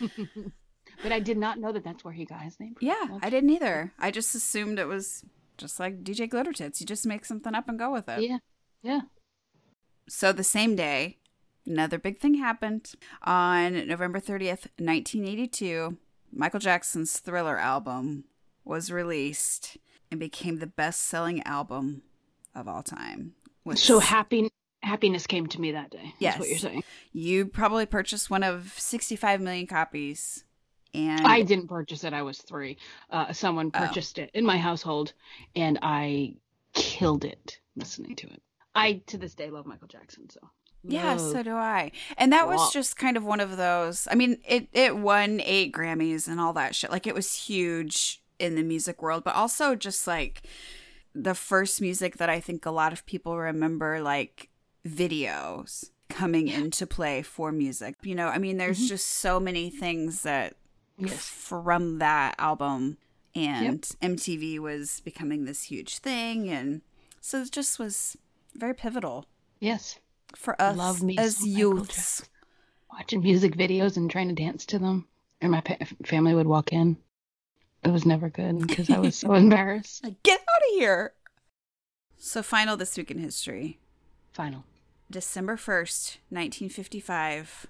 But 1.02 1.12
I 1.12 1.20
did 1.20 1.36
not 1.38 1.58
know 1.58 1.72
that 1.72 1.84
that's 1.84 2.04
where 2.04 2.14
he 2.14 2.24
got 2.24 2.42
his 2.42 2.58
name 2.58 2.74
from. 2.74 2.86
Yeah, 2.86 2.94
That's- 3.02 3.20
I 3.22 3.30
didn't 3.30 3.50
either. 3.50 3.92
I 3.98 4.10
just 4.10 4.34
assumed 4.34 4.78
it 4.78 4.88
was 4.88 5.24
just 5.58 5.78
like 5.80 6.02
DJ 6.04 6.28
Glitter 6.28 6.52
Tits. 6.52 6.80
You 6.80 6.86
just 6.86 7.06
make 7.06 7.24
something 7.24 7.54
up 7.54 7.68
and 7.68 7.78
go 7.78 7.92
with 7.92 8.08
it. 8.08 8.20
Yeah. 8.22 8.38
Yeah. 8.82 9.00
So 10.08 10.32
the 10.32 10.44
same 10.44 10.76
day, 10.76 11.18
another 11.66 11.98
big 11.98 12.18
thing 12.18 12.34
happened. 12.34 12.92
On 13.22 13.86
November 13.86 14.20
30th, 14.20 14.68
1982, 14.78 15.96
Michael 16.32 16.60
Jackson's 16.60 17.18
Thriller 17.18 17.58
album 17.58 18.24
was 18.64 18.90
released 18.90 19.76
and 20.10 20.20
became 20.20 20.58
the 20.58 20.66
best-selling 20.66 21.42
album 21.44 22.02
of 22.54 22.68
all 22.68 22.82
time. 22.82 23.34
With- 23.64 23.78
So 23.78 23.98
happy 23.98 24.48
happiness 24.82 25.26
came 25.26 25.48
to 25.48 25.60
me 25.60 25.72
that 25.72 25.90
day. 25.90 26.14
That's 26.20 26.38
what 26.38 26.48
you're 26.48 26.58
saying. 26.58 26.84
you 27.12 27.46
probably 27.46 27.86
purchased 27.86 28.30
one 28.30 28.44
of 28.44 28.72
65 28.76 29.40
million 29.40 29.66
copies. 29.66 30.44
And 30.96 31.26
I 31.26 31.42
didn't 31.42 31.68
purchase 31.68 32.04
it. 32.04 32.12
I 32.12 32.22
was 32.22 32.38
three. 32.38 32.78
Uh, 33.10 33.32
someone 33.32 33.70
Oh. 33.74 33.78
purchased 33.86 34.18
it 34.18 34.30
in 34.34 34.44
my 34.46 34.56
household, 34.56 35.12
and 35.54 35.78
I 35.82 36.34
killed 36.72 37.24
it 37.24 37.58
listening 37.76 38.16
to 38.16 38.26
it. 38.28 38.42
I 38.74 39.02
to 39.06 39.18
this 39.18 39.34
day 39.34 39.50
love 39.50 39.66
Michael 39.66 39.88
Jackson. 39.88 40.28
So 40.30 40.40
Yeah, 40.82 41.14
Love. 41.14 41.32
so 41.32 41.42
do 41.42 41.54
I. 41.54 41.90
And 42.16 42.32
that 42.32 42.46
was 42.46 42.72
just 42.72 42.96
kind 42.96 43.16
of 43.16 43.24
one 43.24 43.40
of 43.40 43.56
those. 43.56 44.06
I 44.10 44.14
mean, 44.14 44.38
it 44.46 44.68
it 44.72 44.96
won 44.96 45.40
8 45.40 45.72
Grammys 45.72 46.28
and 46.28 46.38
all 46.40 46.52
that 46.54 46.74
shit. 46.74 46.90
Like 46.90 47.06
it 47.06 47.14
was 47.14 47.32
huge 47.46 48.22
in 48.38 48.54
the 48.54 48.62
music 48.62 49.00
world, 49.02 49.24
but 49.24 49.34
also 49.34 49.74
just 49.74 50.06
like 50.06 50.42
the 51.14 51.34
first 51.34 51.80
music 51.80 52.18
that 52.18 52.28
I 52.28 52.38
think 52.40 52.66
a 52.66 52.70
lot 52.70 52.92
of 52.92 53.04
people 53.06 53.36
remember 53.38 54.00
like 54.02 54.50
videos 54.86 55.90
coming 56.08 56.48
into 56.48 56.86
play 56.86 57.22
for 57.22 57.50
music. 57.52 57.96
You 58.02 58.14
know, 58.14 58.28
I 58.28 58.38
mean, 58.38 58.58
there's 58.58 58.80
Mhm. 58.84 58.88
just 58.88 59.06
so 59.08 59.40
many 59.40 59.70
things 59.70 60.22
that 60.22 60.54
yes, 60.98 61.28
from 61.28 61.98
that 61.98 62.34
album 62.38 62.96
and 63.34 63.82
MTV 64.02 64.58
was 64.58 65.00
becoming 65.00 65.44
this 65.44 65.64
huge 65.64 65.98
thing 65.98 66.48
and 66.48 66.82
so 67.20 67.42
it 67.42 67.50
just 67.50 67.78
was 67.78 68.16
very 68.54 68.74
pivotal 68.74 69.26
yes. 69.60 69.98
for 70.34 70.60
us 70.60 70.76
Love 70.76 71.02
me 71.02 71.18
as 71.18 71.40
Michael 71.40 71.58
youths. 71.58 72.28
Watching 72.92 73.22
music 73.22 73.56
videos 73.56 73.96
and 73.96 74.10
trying 74.10 74.28
to 74.28 74.34
dance 74.34 74.64
to 74.66 74.78
them, 74.78 75.06
and 75.40 75.50
my 75.50 75.60
pa- 75.60 75.76
family 76.04 76.34
would 76.34 76.46
walk 76.46 76.72
in. 76.72 76.96
It 77.84 77.90
was 77.90 78.06
never 78.06 78.30
good 78.30 78.66
because 78.66 78.88
I 78.88 78.98
was 78.98 79.16
so 79.16 79.34
embarrassed. 79.34 80.02
Like, 80.02 80.22
get 80.22 80.40
out 80.40 80.72
of 80.72 80.78
here. 80.78 81.12
So, 82.16 82.42
final 82.42 82.76
this 82.76 82.96
week 82.96 83.10
in 83.10 83.18
history. 83.18 83.78
Final. 84.32 84.64
December 85.10 85.56
1st, 85.56 86.18
1955. 86.30 87.66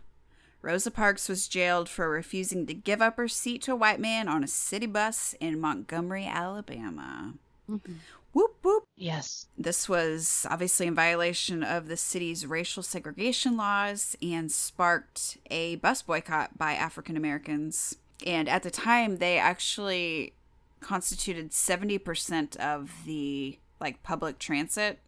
Rosa 0.66 0.90
Parks 0.90 1.28
was 1.28 1.46
jailed 1.46 1.88
for 1.88 2.10
refusing 2.10 2.66
to 2.66 2.74
give 2.74 3.00
up 3.00 3.18
her 3.18 3.28
seat 3.28 3.62
to 3.62 3.72
a 3.72 3.76
white 3.76 4.00
man 4.00 4.26
on 4.26 4.42
a 4.42 4.48
city 4.48 4.86
bus 4.86 5.32
in 5.38 5.60
Montgomery, 5.60 6.26
Alabama. 6.26 7.34
Mm-hmm. 7.70 7.92
Whoop, 8.32 8.56
whoop. 8.64 8.82
Yes. 8.96 9.46
This 9.56 9.88
was 9.88 10.44
obviously 10.50 10.88
in 10.88 10.94
violation 10.96 11.62
of 11.62 11.86
the 11.86 11.96
city's 11.96 12.44
racial 12.44 12.82
segregation 12.82 13.56
laws 13.56 14.16
and 14.20 14.50
sparked 14.50 15.38
a 15.52 15.76
bus 15.76 16.02
boycott 16.02 16.58
by 16.58 16.72
African 16.72 17.16
Americans. 17.16 17.94
And 18.26 18.48
at 18.48 18.64
the 18.64 18.70
time, 18.72 19.18
they 19.18 19.38
actually 19.38 20.32
constituted 20.80 21.52
70% 21.52 22.56
of 22.56 22.90
the 23.06 23.56
like 23.78 24.02
public 24.02 24.40
transit 24.40 24.98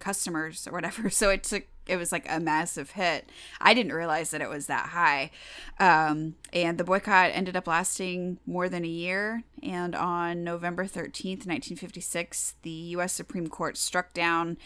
customers 0.00 0.66
or 0.66 0.72
whatever. 0.72 1.08
So 1.10 1.30
it 1.30 1.44
took 1.44 1.66
it 1.86 1.96
was 1.96 2.12
like 2.12 2.26
a 2.28 2.40
massive 2.40 2.90
hit. 2.90 3.28
I 3.60 3.74
didn't 3.74 3.92
realize 3.92 4.30
that 4.30 4.40
it 4.40 4.48
was 4.48 4.66
that 4.66 4.90
high. 4.90 5.30
Um, 5.78 6.36
and 6.52 6.78
the 6.78 6.84
boycott 6.84 7.30
ended 7.34 7.56
up 7.56 7.66
lasting 7.66 8.38
more 8.46 8.68
than 8.68 8.84
a 8.84 8.88
year. 8.88 9.44
And 9.62 9.94
on 9.94 10.44
November 10.44 10.84
13th, 10.84 11.46
1956, 11.46 12.54
the 12.62 12.70
U.S. 12.70 13.12
Supreme 13.12 13.48
Court 13.48 13.76
struck 13.76 14.12
down 14.14 14.56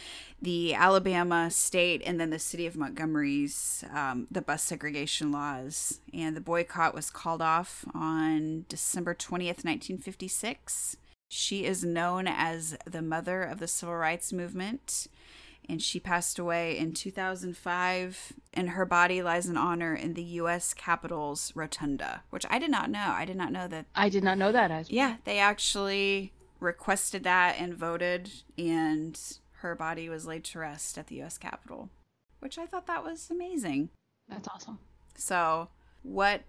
the 0.40 0.74
Alabama 0.74 1.50
state 1.50 2.02
and 2.04 2.20
then 2.20 2.30
the 2.30 2.38
city 2.38 2.66
of 2.66 2.76
Montgomery's 2.76 3.84
um, 3.92 4.26
the 4.30 4.42
bus 4.42 4.62
segregation 4.62 5.32
laws. 5.32 6.00
And 6.12 6.36
the 6.36 6.40
boycott 6.40 6.94
was 6.94 7.10
called 7.10 7.42
off 7.42 7.84
on 7.94 8.64
December 8.68 9.14
20th, 9.14 9.64
1956. 9.64 10.96
She 11.28 11.64
is 11.64 11.84
known 11.84 12.26
as 12.26 12.76
the 12.86 13.02
mother 13.02 13.42
of 13.42 13.58
the 13.60 13.68
civil 13.68 13.96
rights 13.96 14.32
movement 14.32 15.08
and 15.68 15.82
she 15.82 16.00
passed 16.00 16.38
away 16.38 16.78
in 16.78 16.92
2005 16.92 18.32
and 18.54 18.70
her 18.70 18.86
body 18.86 19.22
lies 19.22 19.46
in 19.46 19.56
honor 19.56 19.94
in 19.94 20.14
the 20.14 20.22
US 20.22 20.72
Capitol's 20.74 21.52
rotunda 21.54 22.22
which 22.30 22.46
I 22.48 22.58
did 22.58 22.70
not 22.70 22.90
know. 22.90 23.12
I 23.14 23.24
did 23.24 23.36
not 23.36 23.52
know 23.52 23.68
that 23.68 23.86
I 23.94 24.08
did 24.08 24.24
not 24.24 24.38
know 24.38 24.52
that 24.52 24.70
as 24.70 24.90
yeah 24.90 25.16
they 25.24 25.38
actually 25.38 26.32
requested 26.60 27.24
that 27.24 27.56
and 27.58 27.74
voted 27.74 28.30
and 28.56 29.20
her 29.58 29.74
body 29.74 30.08
was 30.08 30.26
laid 30.26 30.44
to 30.44 30.58
rest 30.58 30.98
at 30.98 31.08
the 31.08 31.20
US 31.22 31.38
Capitol 31.38 31.90
which 32.40 32.58
I 32.58 32.66
thought 32.66 32.86
that 32.86 33.04
was 33.04 33.28
amazing. 33.30 33.90
That's 34.28 34.48
awesome. 34.48 34.78
so 35.16 35.68
what 36.02 36.42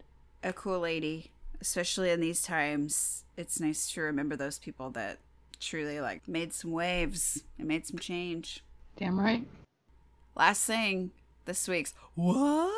a 0.44 0.54
cool 0.54 0.80
lady 0.80 1.32
especially 1.62 2.10
in 2.10 2.22
these 2.22 2.42
times. 2.42 3.26
It's 3.36 3.60
nice 3.60 3.92
to 3.92 4.02
remember 4.02 4.36
those 4.36 4.60
people 4.60 4.90
that 4.92 5.20
truly 5.60 6.00
like 6.00 6.28
made 6.28 6.54
some 6.54 6.72
waves 6.72 7.44
and 7.58 7.68
made 7.68 7.86
some 7.86 8.00
change 8.00 8.64
Damn 9.00 9.18
right. 9.18 9.48
Last 10.36 10.66
thing 10.66 11.12
this 11.46 11.70
week's 11.70 11.94
what? 12.16 12.70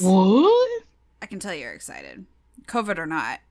What? 0.00 0.82
I 1.22 1.26
can 1.26 1.40
tell 1.40 1.54
you're 1.54 1.72
excited. 1.72 2.26
COVID 2.66 2.98
or 2.98 3.06
not. 3.06 3.40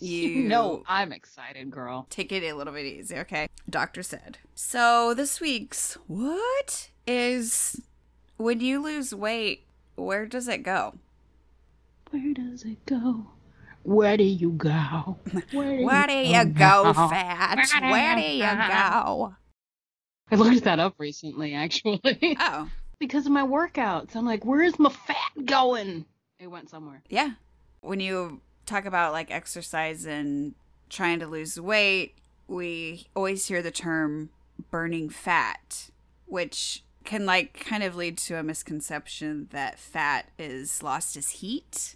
You 0.00 0.48
No, 0.48 0.82
I'm 0.88 1.12
excited, 1.12 1.70
girl. 1.70 2.06
take 2.10 2.32
it 2.32 2.42
a 2.42 2.54
little 2.54 2.72
bit 2.72 2.86
easy, 2.86 3.16
okay? 3.18 3.46
Doctor 3.70 4.02
said. 4.02 4.38
So 4.52 5.14
this 5.14 5.40
week's 5.40 5.94
what 6.08 6.90
is 7.06 7.80
when 8.36 8.58
you 8.60 8.82
lose 8.82 9.14
weight, 9.14 9.64
where 9.94 10.26
does 10.26 10.48
it 10.48 10.64
go? 10.64 10.94
Where 12.10 12.34
does 12.34 12.64
it 12.64 12.84
go? 12.86 13.28
Where 13.84 14.16
do 14.16 14.24
you 14.24 14.50
go? 14.50 15.18
Where 15.52 15.76
do 15.76 15.84
Where 15.84 16.06
do 16.08 16.14
you 16.14 16.44
go, 16.46 16.92
fat? 16.92 17.68
Where 17.82 18.16
do 18.16 18.22
you 18.22 18.42
go? 18.42 19.36
I 20.30 20.34
looked 20.36 20.64
that 20.64 20.78
up 20.80 20.94
recently, 20.98 21.54
actually, 21.54 22.00
Oh, 22.40 22.68
because 22.98 23.26
of 23.26 23.32
my 23.32 23.42
workouts. 23.46 24.16
I'm 24.16 24.26
like, 24.26 24.44
where's 24.44 24.78
my 24.78 24.90
fat 24.90 25.44
going? 25.44 26.04
It 26.38 26.48
went 26.48 26.68
somewhere. 26.70 27.02
yeah. 27.08 27.30
When 27.80 28.00
you 28.00 28.40
talk 28.66 28.84
about 28.84 29.12
like 29.12 29.30
exercise 29.30 30.04
and 30.04 30.54
trying 30.90 31.20
to 31.20 31.26
lose 31.26 31.60
weight, 31.60 32.16
we 32.48 33.06
always 33.14 33.46
hear 33.46 33.62
the 33.62 33.70
term 33.70 34.30
burning 34.70 35.08
fat, 35.08 35.90
which 36.26 36.82
can 37.04 37.24
like 37.24 37.54
kind 37.60 37.84
of 37.84 37.94
lead 37.94 38.18
to 38.18 38.34
a 38.36 38.42
misconception 38.42 39.46
that 39.52 39.78
fat 39.78 40.30
is 40.38 40.82
lost 40.82 41.16
as 41.16 41.30
heat. 41.30 41.94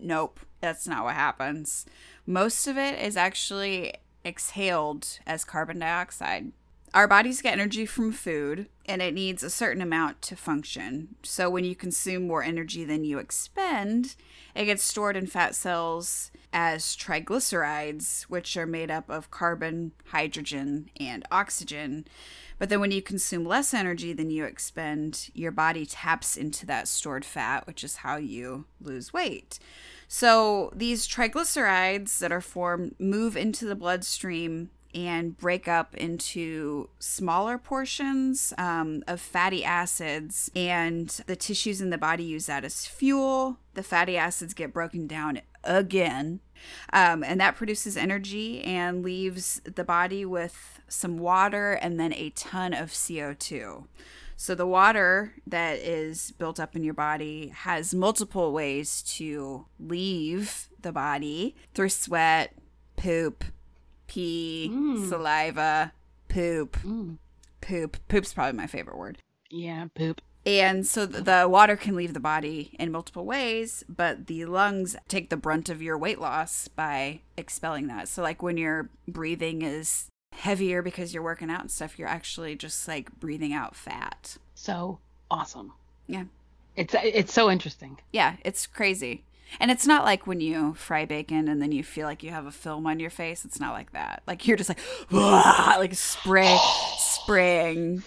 Nope, 0.00 0.40
that's 0.60 0.88
not 0.88 1.04
what 1.04 1.14
happens. 1.14 1.84
Most 2.26 2.66
of 2.66 2.78
it 2.78 2.98
is 2.98 3.16
actually 3.16 3.92
exhaled 4.24 5.18
as 5.26 5.44
carbon 5.44 5.78
dioxide. 5.80 6.52
Our 6.94 7.06
bodies 7.06 7.42
get 7.42 7.52
energy 7.52 7.84
from 7.84 8.12
food 8.12 8.68
and 8.86 9.02
it 9.02 9.12
needs 9.12 9.42
a 9.42 9.50
certain 9.50 9.82
amount 9.82 10.22
to 10.22 10.36
function. 10.36 11.16
So 11.22 11.50
when 11.50 11.64
you 11.64 11.76
consume 11.76 12.26
more 12.26 12.42
energy 12.42 12.84
than 12.84 13.04
you 13.04 13.18
expend, 13.18 14.16
it 14.54 14.64
gets 14.64 14.82
stored 14.82 15.16
in 15.16 15.26
fat 15.26 15.54
cells 15.54 16.30
as 16.50 16.96
triglycerides, 16.96 18.22
which 18.22 18.56
are 18.56 18.66
made 18.66 18.90
up 18.90 19.10
of 19.10 19.30
carbon, 19.30 19.92
hydrogen, 20.06 20.88
and 20.98 21.26
oxygen. 21.30 22.06
But 22.58 22.70
then 22.70 22.80
when 22.80 22.90
you 22.90 23.02
consume 23.02 23.44
less 23.44 23.74
energy 23.74 24.14
than 24.14 24.30
you 24.30 24.44
expend, 24.44 25.28
your 25.34 25.52
body 25.52 25.84
taps 25.84 26.36
into 26.38 26.64
that 26.66 26.88
stored 26.88 27.24
fat, 27.24 27.66
which 27.66 27.84
is 27.84 27.96
how 27.96 28.16
you 28.16 28.64
lose 28.80 29.12
weight. 29.12 29.58
So 30.08 30.72
these 30.74 31.06
triglycerides 31.06 32.18
that 32.18 32.32
are 32.32 32.40
formed 32.40 32.94
move 32.98 33.36
into 33.36 33.66
the 33.66 33.76
bloodstream 33.76 34.70
and 34.94 35.36
break 35.36 35.68
up 35.68 35.94
into 35.96 36.88
smaller 36.98 37.58
portions 37.58 38.52
um, 38.58 39.02
of 39.06 39.20
fatty 39.20 39.64
acids, 39.64 40.50
and 40.56 41.08
the 41.26 41.36
tissues 41.36 41.80
in 41.80 41.90
the 41.90 41.98
body 41.98 42.24
use 42.24 42.46
that 42.46 42.64
as 42.64 42.86
fuel. 42.86 43.58
The 43.74 43.82
fatty 43.82 44.16
acids 44.16 44.54
get 44.54 44.72
broken 44.72 45.06
down 45.06 45.40
again, 45.62 46.40
um, 46.92 47.22
and 47.22 47.40
that 47.40 47.56
produces 47.56 47.96
energy 47.96 48.62
and 48.64 49.02
leaves 49.02 49.60
the 49.64 49.84
body 49.84 50.24
with 50.24 50.80
some 50.88 51.18
water 51.18 51.72
and 51.74 52.00
then 52.00 52.12
a 52.12 52.30
ton 52.30 52.72
of 52.72 52.90
CO2. 52.90 53.84
So 54.40 54.54
the 54.54 54.66
water 54.68 55.34
that 55.48 55.78
is 55.80 56.30
built 56.30 56.60
up 56.60 56.76
in 56.76 56.84
your 56.84 56.94
body 56.94 57.48
has 57.48 57.92
multiple 57.92 58.52
ways 58.52 59.02
to 59.16 59.66
leave 59.80 60.68
the 60.80 60.92
body 60.92 61.56
through 61.74 61.88
sweat, 61.88 62.54
poop, 62.96 63.44
pee, 64.08 64.70
mm. 64.72 65.08
saliva, 65.08 65.92
poop, 66.28 66.76
mm. 66.78 67.18
poop. 67.60 67.96
Poop's 68.08 68.32
probably 68.32 68.56
my 68.56 68.66
favorite 68.66 68.98
word. 68.98 69.18
Yeah, 69.50 69.86
poop. 69.94 70.20
And 70.46 70.86
so 70.86 71.04
the 71.04 71.46
water 71.48 71.76
can 71.76 71.94
leave 71.94 72.14
the 72.14 72.20
body 72.20 72.74
in 72.78 72.90
multiple 72.90 73.26
ways, 73.26 73.84
but 73.88 74.28
the 74.28 74.46
lungs 74.46 74.96
take 75.06 75.28
the 75.28 75.36
brunt 75.36 75.68
of 75.68 75.82
your 75.82 75.98
weight 75.98 76.20
loss 76.20 76.68
by 76.68 77.20
expelling 77.36 77.86
that. 77.88 78.08
So, 78.08 78.22
like 78.22 78.42
when 78.42 78.56
your 78.56 78.88
breathing 79.06 79.62
is 79.62 80.08
heavier 80.32 80.80
because 80.80 81.12
you're 81.12 81.22
working 81.22 81.50
out 81.50 81.60
and 81.60 81.70
stuff, 81.70 81.98
you're 81.98 82.08
actually 82.08 82.56
just 82.56 82.88
like 82.88 83.12
breathing 83.20 83.52
out 83.52 83.76
fat. 83.76 84.38
So 84.54 85.00
awesome. 85.30 85.74
Yeah. 86.06 86.24
It's 86.76 86.94
it's 87.02 87.32
so 87.32 87.50
interesting. 87.50 87.98
Yeah, 88.12 88.36
it's 88.44 88.66
crazy. 88.66 89.24
And 89.60 89.70
it's 89.70 89.86
not 89.86 90.04
like 90.04 90.26
when 90.26 90.40
you 90.40 90.74
fry 90.74 91.04
bacon 91.04 91.48
and 91.48 91.60
then 91.60 91.72
you 91.72 91.82
feel 91.82 92.06
like 92.06 92.22
you 92.22 92.30
have 92.30 92.46
a 92.46 92.52
film 92.52 92.86
on 92.86 93.00
your 93.00 93.10
face. 93.10 93.44
It's 93.44 93.60
not 93.60 93.72
like 93.72 93.92
that. 93.92 94.22
Like 94.26 94.46
you're 94.46 94.56
just 94.56 94.68
like, 94.68 94.78
like 95.10 95.94
spray, 95.94 96.56
spraying 96.98 98.02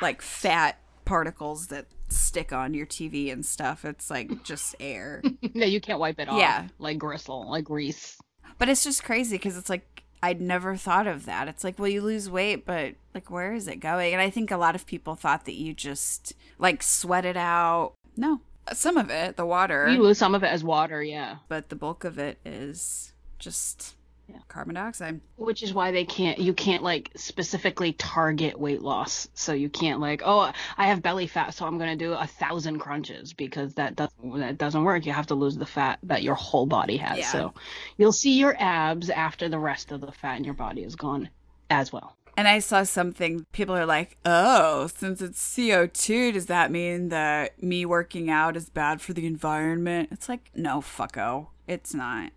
like 0.00 0.22
fat 0.22 0.78
particles 1.04 1.68
that 1.68 1.86
stick 2.08 2.52
on 2.52 2.74
your 2.74 2.86
TV 2.86 3.32
and 3.32 3.44
stuff. 3.44 3.84
It's 3.84 4.10
like 4.10 4.42
just 4.44 4.74
air. 4.80 5.22
no, 5.54 5.66
you 5.66 5.80
can't 5.80 6.00
wipe 6.00 6.18
it 6.18 6.28
off. 6.28 6.38
Yeah. 6.38 6.68
like 6.78 6.98
gristle, 6.98 7.50
like 7.50 7.64
grease. 7.64 8.18
But 8.58 8.68
it's 8.68 8.84
just 8.84 9.04
crazy 9.04 9.36
because 9.36 9.56
it's 9.56 9.68
like 9.70 10.04
I'd 10.22 10.40
never 10.40 10.76
thought 10.76 11.06
of 11.06 11.26
that. 11.26 11.46
It's 11.46 11.62
like, 11.62 11.78
well, 11.78 11.88
you 11.88 12.02
lose 12.02 12.30
weight, 12.30 12.64
but 12.64 12.94
like, 13.14 13.30
where 13.30 13.52
is 13.52 13.68
it 13.68 13.76
going? 13.76 14.12
And 14.12 14.22
I 14.22 14.30
think 14.30 14.50
a 14.50 14.56
lot 14.56 14.74
of 14.74 14.86
people 14.86 15.14
thought 15.14 15.44
that 15.44 15.54
you 15.54 15.74
just 15.74 16.32
like 16.58 16.82
sweat 16.82 17.24
it 17.24 17.36
out. 17.36 17.92
No, 18.16 18.40
some 18.72 18.96
of 18.96 19.10
it, 19.10 19.36
the 19.36 19.46
water, 19.46 19.88
You 19.88 20.02
lose 20.02 20.18
some 20.18 20.34
of 20.34 20.42
it 20.42 20.48
as 20.48 20.62
water, 20.64 21.02
yeah. 21.02 21.36
but 21.48 21.68
the 21.68 21.76
bulk 21.76 22.04
of 22.04 22.18
it 22.18 22.38
is 22.44 23.12
just 23.38 23.94
Yeah. 24.28 24.38
carbon 24.48 24.74
dioxide. 24.74 25.20
Which 25.36 25.62
is 25.62 25.72
why 25.72 25.92
they 25.92 26.04
can't. 26.04 26.38
You 26.38 26.52
can't 26.52 26.82
like 26.82 27.12
specifically 27.14 27.92
target 27.92 28.58
weight 28.58 28.82
loss. 28.82 29.28
So 29.34 29.52
you 29.52 29.68
can't 29.68 30.00
like, 30.00 30.22
oh, 30.24 30.50
I 30.76 30.88
have 30.88 31.00
belly 31.00 31.28
fat, 31.28 31.54
so 31.54 31.64
I'm 31.64 31.78
gonna 31.78 31.94
do 31.96 32.12
a 32.12 32.26
thousand 32.26 32.80
crunches 32.80 33.32
because 33.32 33.74
that 33.74 33.94
doesn't 33.94 34.38
that 34.40 34.58
doesn't 34.58 34.82
work. 34.82 35.06
You 35.06 35.12
have 35.12 35.28
to 35.28 35.36
lose 35.36 35.56
the 35.56 35.66
fat 35.66 36.00
that 36.04 36.24
your 36.24 36.34
whole 36.34 36.66
body 36.66 36.96
has. 36.96 37.18
Yeah. 37.18 37.30
So 37.30 37.54
you'll 37.98 38.10
see 38.12 38.38
your 38.38 38.56
abs 38.58 39.10
after 39.10 39.48
the 39.48 39.58
rest 39.60 39.92
of 39.92 40.00
the 40.00 40.10
fat 40.12 40.38
in 40.38 40.44
your 40.44 40.54
body 40.54 40.82
is 40.82 40.96
gone 40.96 41.28
as 41.70 41.92
well. 41.92 42.16
And 42.36 42.46
I 42.46 42.58
saw 42.58 42.82
something, 42.82 43.46
people 43.52 43.74
are 43.74 43.86
like, 43.86 44.18
oh, 44.26 44.88
since 44.88 45.22
it's 45.22 45.40
CO2, 45.56 46.34
does 46.34 46.46
that 46.46 46.70
mean 46.70 47.08
that 47.08 47.62
me 47.62 47.86
working 47.86 48.28
out 48.28 48.56
is 48.56 48.68
bad 48.68 49.00
for 49.00 49.14
the 49.14 49.26
environment? 49.26 50.10
It's 50.12 50.28
like, 50.28 50.50
no, 50.54 50.80
fucko. 50.80 51.46
It's 51.66 51.94
not. 51.94 52.32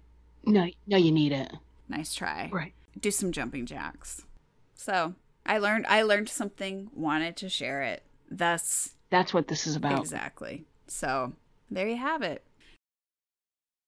No, 0.45 0.67
no, 0.88 0.97
you 0.97 1.12
need 1.12 1.33
it. 1.33 1.51
Nice 1.89 2.13
try. 2.15 2.49
Right. 2.51 2.73
do 2.99 3.12
some 3.12 3.31
jumping 3.33 3.65
jacks. 3.65 4.23
So 4.73 5.15
I 5.45 5.57
learned 5.57 5.85
I 5.88 6.03
learned 6.03 6.29
something, 6.29 6.89
wanted 6.95 7.35
to 7.38 7.49
share 7.49 7.81
it. 7.81 8.03
Thus 8.31 8.95
That's 9.09 9.33
what 9.33 9.47
this 9.49 9.67
is 9.67 9.75
about. 9.75 9.99
exactly. 9.99 10.63
So 10.88 11.33
there 11.69 11.88
you 11.89 11.97
have 11.97 12.21
it. 12.21 12.43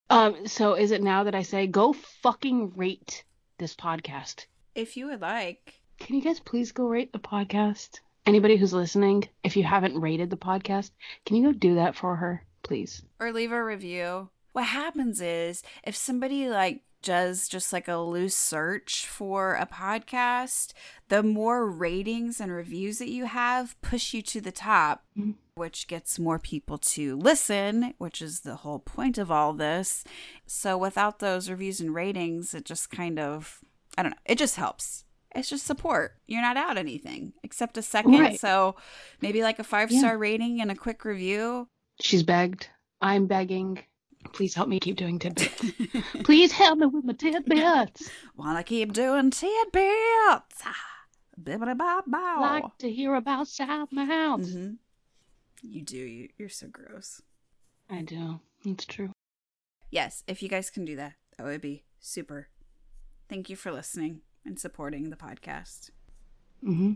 Um. 0.10 0.46
So 0.48 0.74
is 0.74 0.92
it 0.92 1.02
now 1.02 1.24
that 1.24 1.36
I 1.36 1.44
say 1.44 1.68
go 1.68 1.94
fucking 1.94 2.74
rate 2.76 3.24
this 3.60 3.76
podcast? 3.76 4.46
If 4.76 4.98
you 4.98 5.08
would 5.08 5.22
like. 5.22 5.81
Can 6.02 6.16
you 6.16 6.22
guys 6.22 6.40
please 6.40 6.72
go 6.72 6.86
rate 6.88 7.14
the 7.14 7.20
podcast? 7.20 8.00
Anybody 8.26 8.58
who's 8.58 8.74
listening, 8.74 9.28
if 9.44 9.56
you 9.56 9.64
haven't 9.64 10.00
rated 10.00 10.30
the 10.30 10.38
podcast, 10.38 10.92
can 11.26 11.38
you 11.38 11.44
go 11.44 11.52
do 11.58 11.76
that 11.76 11.96
for 11.96 12.16
her, 12.18 12.44
please? 12.64 13.02
Or 13.20 13.32
leave 13.32 13.52
a 13.52 13.64
review. 13.64 14.30
What 14.52 14.66
happens 14.66 15.22
is 15.22 15.64
if 15.84 15.96
somebody 15.96 16.50
like 16.50 16.82
does 17.02 17.48
just 17.48 17.72
like 17.74 17.88
a 17.88 17.98
loose 17.98 18.36
search 18.36 19.08
for 19.08 19.56
a 19.56 19.66
podcast, 19.66 20.74
the 21.08 21.24
more 21.24 21.66
ratings 21.70 22.40
and 22.40 22.52
reviews 22.52 23.00
that 23.00 23.10
you 23.10 23.26
have 23.26 23.80
push 23.82 24.14
you 24.14 24.22
to 24.24 24.42
the 24.42 24.52
top, 24.52 25.04
Mhm. 25.18 25.36
which 25.56 25.88
gets 25.88 26.20
more 26.20 26.38
people 26.38 26.78
to 26.78 27.16
listen, 27.16 27.94
which 27.98 28.22
is 28.22 28.42
the 28.42 28.58
whole 28.58 28.80
point 28.80 29.18
of 29.18 29.32
all 29.32 29.54
this. 29.54 30.04
So 30.46 30.78
without 30.78 31.20
those 31.20 31.50
reviews 31.50 31.80
and 31.80 31.96
ratings, 31.96 32.54
it 32.54 32.66
just 32.66 32.92
kind 32.92 33.18
of, 33.20 33.62
I 33.98 34.04
don't 34.04 34.12
know, 34.12 34.18
it 34.26 34.38
just 34.38 34.58
helps. 34.58 35.06
It's 35.34 35.50
just 35.50 35.66
support. 35.66 36.16
You're 36.28 36.42
not 36.42 36.58
out 36.58 36.78
anything 36.78 37.34
except 37.44 37.78
a 37.78 37.82
second. 37.82 38.20
Right. 38.20 38.40
So 38.40 38.76
maybe 39.22 39.42
like 39.42 39.60
a 39.60 39.64
five 39.64 39.92
star 39.92 40.18
rating 40.18 40.62
and 40.62 40.72
a 40.72 40.76
quick 40.76 41.06
review. 41.06 41.68
She's 42.02 42.24
begged. 42.24 42.68
I'm 43.02 43.28
begging. 43.28 43.80
Please 44.34 44.54
help 44.54 44.68
me 44.68 44.80
keep 44.80 44.98
doing 44.98 45.20
tidbits. 45.20 45.72
please 46.24 46.52
help 46.52 46.80
me 46.80 46.86
with 46.88 47.06
my 47.06 47.14
tidbits. 47.14 48.10
Wanna 48.36 48.64
keep 48.64 48.94
doing 48.94 49.32
tidbits? 49.32 50.64
Bibbidi 51.42 51.78
bob 51.78 52.04
bow. 52.08 52.38
Like 52.42 52.78
to 52.80 52.92
hear 52.92 53.16
about 53.16 53.48
South 53.48 53.92
Mount. 53.92 54.44
Mhm. 54.44 54.78
You 55.64 55.82
do. 55.82 55.98
You, 55.98 56.30
you're 56.38 56.50
so 56.50 56.68
gross. 56.68 57.22
I 57.90 58.02
do. 58.02 58.40
It's 58.66 58.86
true. 58.86 59.12
Yes, 59.90 60.24
if 60.28 60.44
you 60.44 60.50
guys 60.50 60.70
can 60.70 60.86
do 60.86 60.96
that, 60.98 61.14
that 61.38 61.46
would 61.46 61.62
be 61.62 61.84
super. 62.00 62.50
Thank 63.28 63.50
you 63.50 63.56
for 63.56 63.72
listening 63.72 64.22
and 64.46 64.60
supporting 64.60 65.10
the 65.10 65.16
podcast. 65.16 65.90
Mm-hmm. 66.64 66.94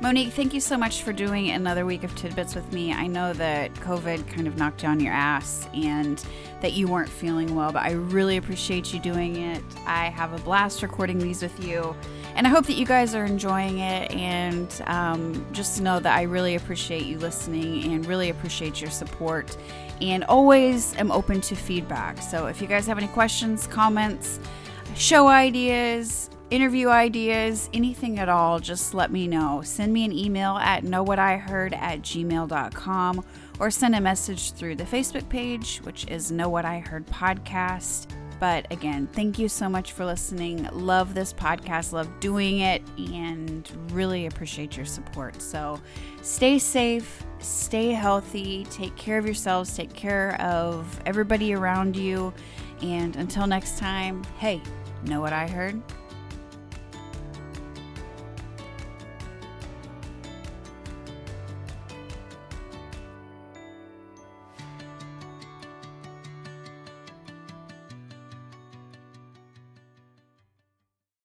Monique, 0.00 0.32
thank 0.32 0.54
you 0.54 0.60
so 0.60 0.76
much 0.76 1.02
for 1.02 1.12
doing 1.12 1.50
another 1.50 1.84
week 1.84 2.04
of 2.04 2.14
tidbits 2.14 2.54
with 2.54 2.72
me. 2.72 2.92
I 2.92 3.08
know 3.08 3.32
that 3.32 3.74
COVID 3.74 4.28
kind 4.28 4.46
of 4.46 4.56
knocked 4.56 4.84
you 4.84 4.88
on 4.88 5.00
your 5.00 5.12
ass 5.12 5.68
and 5.74 6.24
that 6.60 6.72
you 6.72 6.86
weren't 6.86 7.08
feeling 7.08 7.56
well, 7.56 7.72
but 7.72 7.82
I 7.82 7.90
really 7.92 8.36
appreciate 8.36 8.94
you 8.94 9.00
doing 9.00 9.34
it. 9.36 9.62
I 9.86 10.04
have 10.04 10.32
a 10.32 10.38
blast 10.38 10.82
recording 10.82 11.18
these 11.18 11.42
with 11.42 11.64
you, 11.64 11.96
and 12.38 12.46
I 12.46 12.50
hope 12.50 12.66
that 12.66 12.74
you 12.74 12.86
guys 12.86 13.16
are 13.16 13.24
enjoying 13.24 13.80
it. 13.80 14.12
And 14.12 14.72
um, 14.86 15.44
just 15.52 15.82
know 15.82 15.98
that 15.98 16.16
I 16.16 16.22
really 16.22 16.54
appreciate 16.54 17.04
you 17.04 17.18
listening 17.18 17.92
and 17.92 18.06
really 18.06 18.30
appreciate 18.30 18.80
your 18.80 18.92
support, 18.92 19.56
and 20.00 20.22
always 20.24 20.94
am 20.96 21.10
open 21.10 21.40
to 21.42 21.56
feedback. 21.56 22.22
So 22.22 22.46
if 22.46 22.62
you 22.62 22.68
guys 22.68 22.86
have 22.86 22.96
any 22.96 23.08
questions, 23.08 23.66
comments, 23.66 24.38
show 24.94 25.26
ideas, 25.26 26.30
interview 26.50 26.88
ideas, 26.88 27.68
anything 27.74 28.20
at 28.20 28.28
all, 28.28 28.60
just 28.60 28.94
let 28.94 29.10
me 29.10 29.26
know. 29.26 29.60
Send 29.64 29.92
me 29.92 30.04
an 30.04 30.12
email 30.12 30.58
at 30.58 30.84
knowwhatiheard 30.84 31.74
at 31.74 32.02
gmail.com 32.02 33.24
or 33.58 33.70
send 33.72 33.96
a 33.96 34.00
message 34.00 34.52
through 34.52 34.76
the 34.76 34.84
Facebook 34.84 35.28
page, 35.28 35.78
which 35.78 36.06
is 36.06 36.30
Know 36.30 36.48
What 36.48 36.64
I 36.64 36.78
Heard 36.78 37.04
Podcast. 37.06 38.06
But 38.40 38.70
again, 38.70 39.08
thank 39.12 39.38
you 39.38 39.48
so 39.48 39.68
much 39.68 39.92
for 39.92 40.04
listening. 40.04 40.68
Love 40.72 41.14
this 41.14 41.32
podcast, 41.32 41.92
love 41.92 42.08
doing 42.20 42.60
it, 42.60 42.82
and 42.96 43.68
really 43.92 44.26
appreciate 44.26 44.76
your 44.76 44.86
support. 44.86 45.42
So 45.42 45.80
stay 46.22 46.58
safe, 46.58 47.24
stay 47.40 47.90
healthy, 47.90 48.66
take 48.70 48.94
care 48.96 49.18
of 49.18 49.24
yourselves, 49.24 49.76
take 49.76 49.92
care 49.92 50.40
of 50.40 51.00
everybody 51.06 51.54
around 51.54 51.96
you. 51.96 52.32
And 52.80 53.16
until 53.16 53.46
next 53.46 53.78
time, 53.78 54.22
hey, 54.38 54.62
know 55.02 55.20
what 55.20 55.32
I 55.32 55.48
heard? 55.48 55.82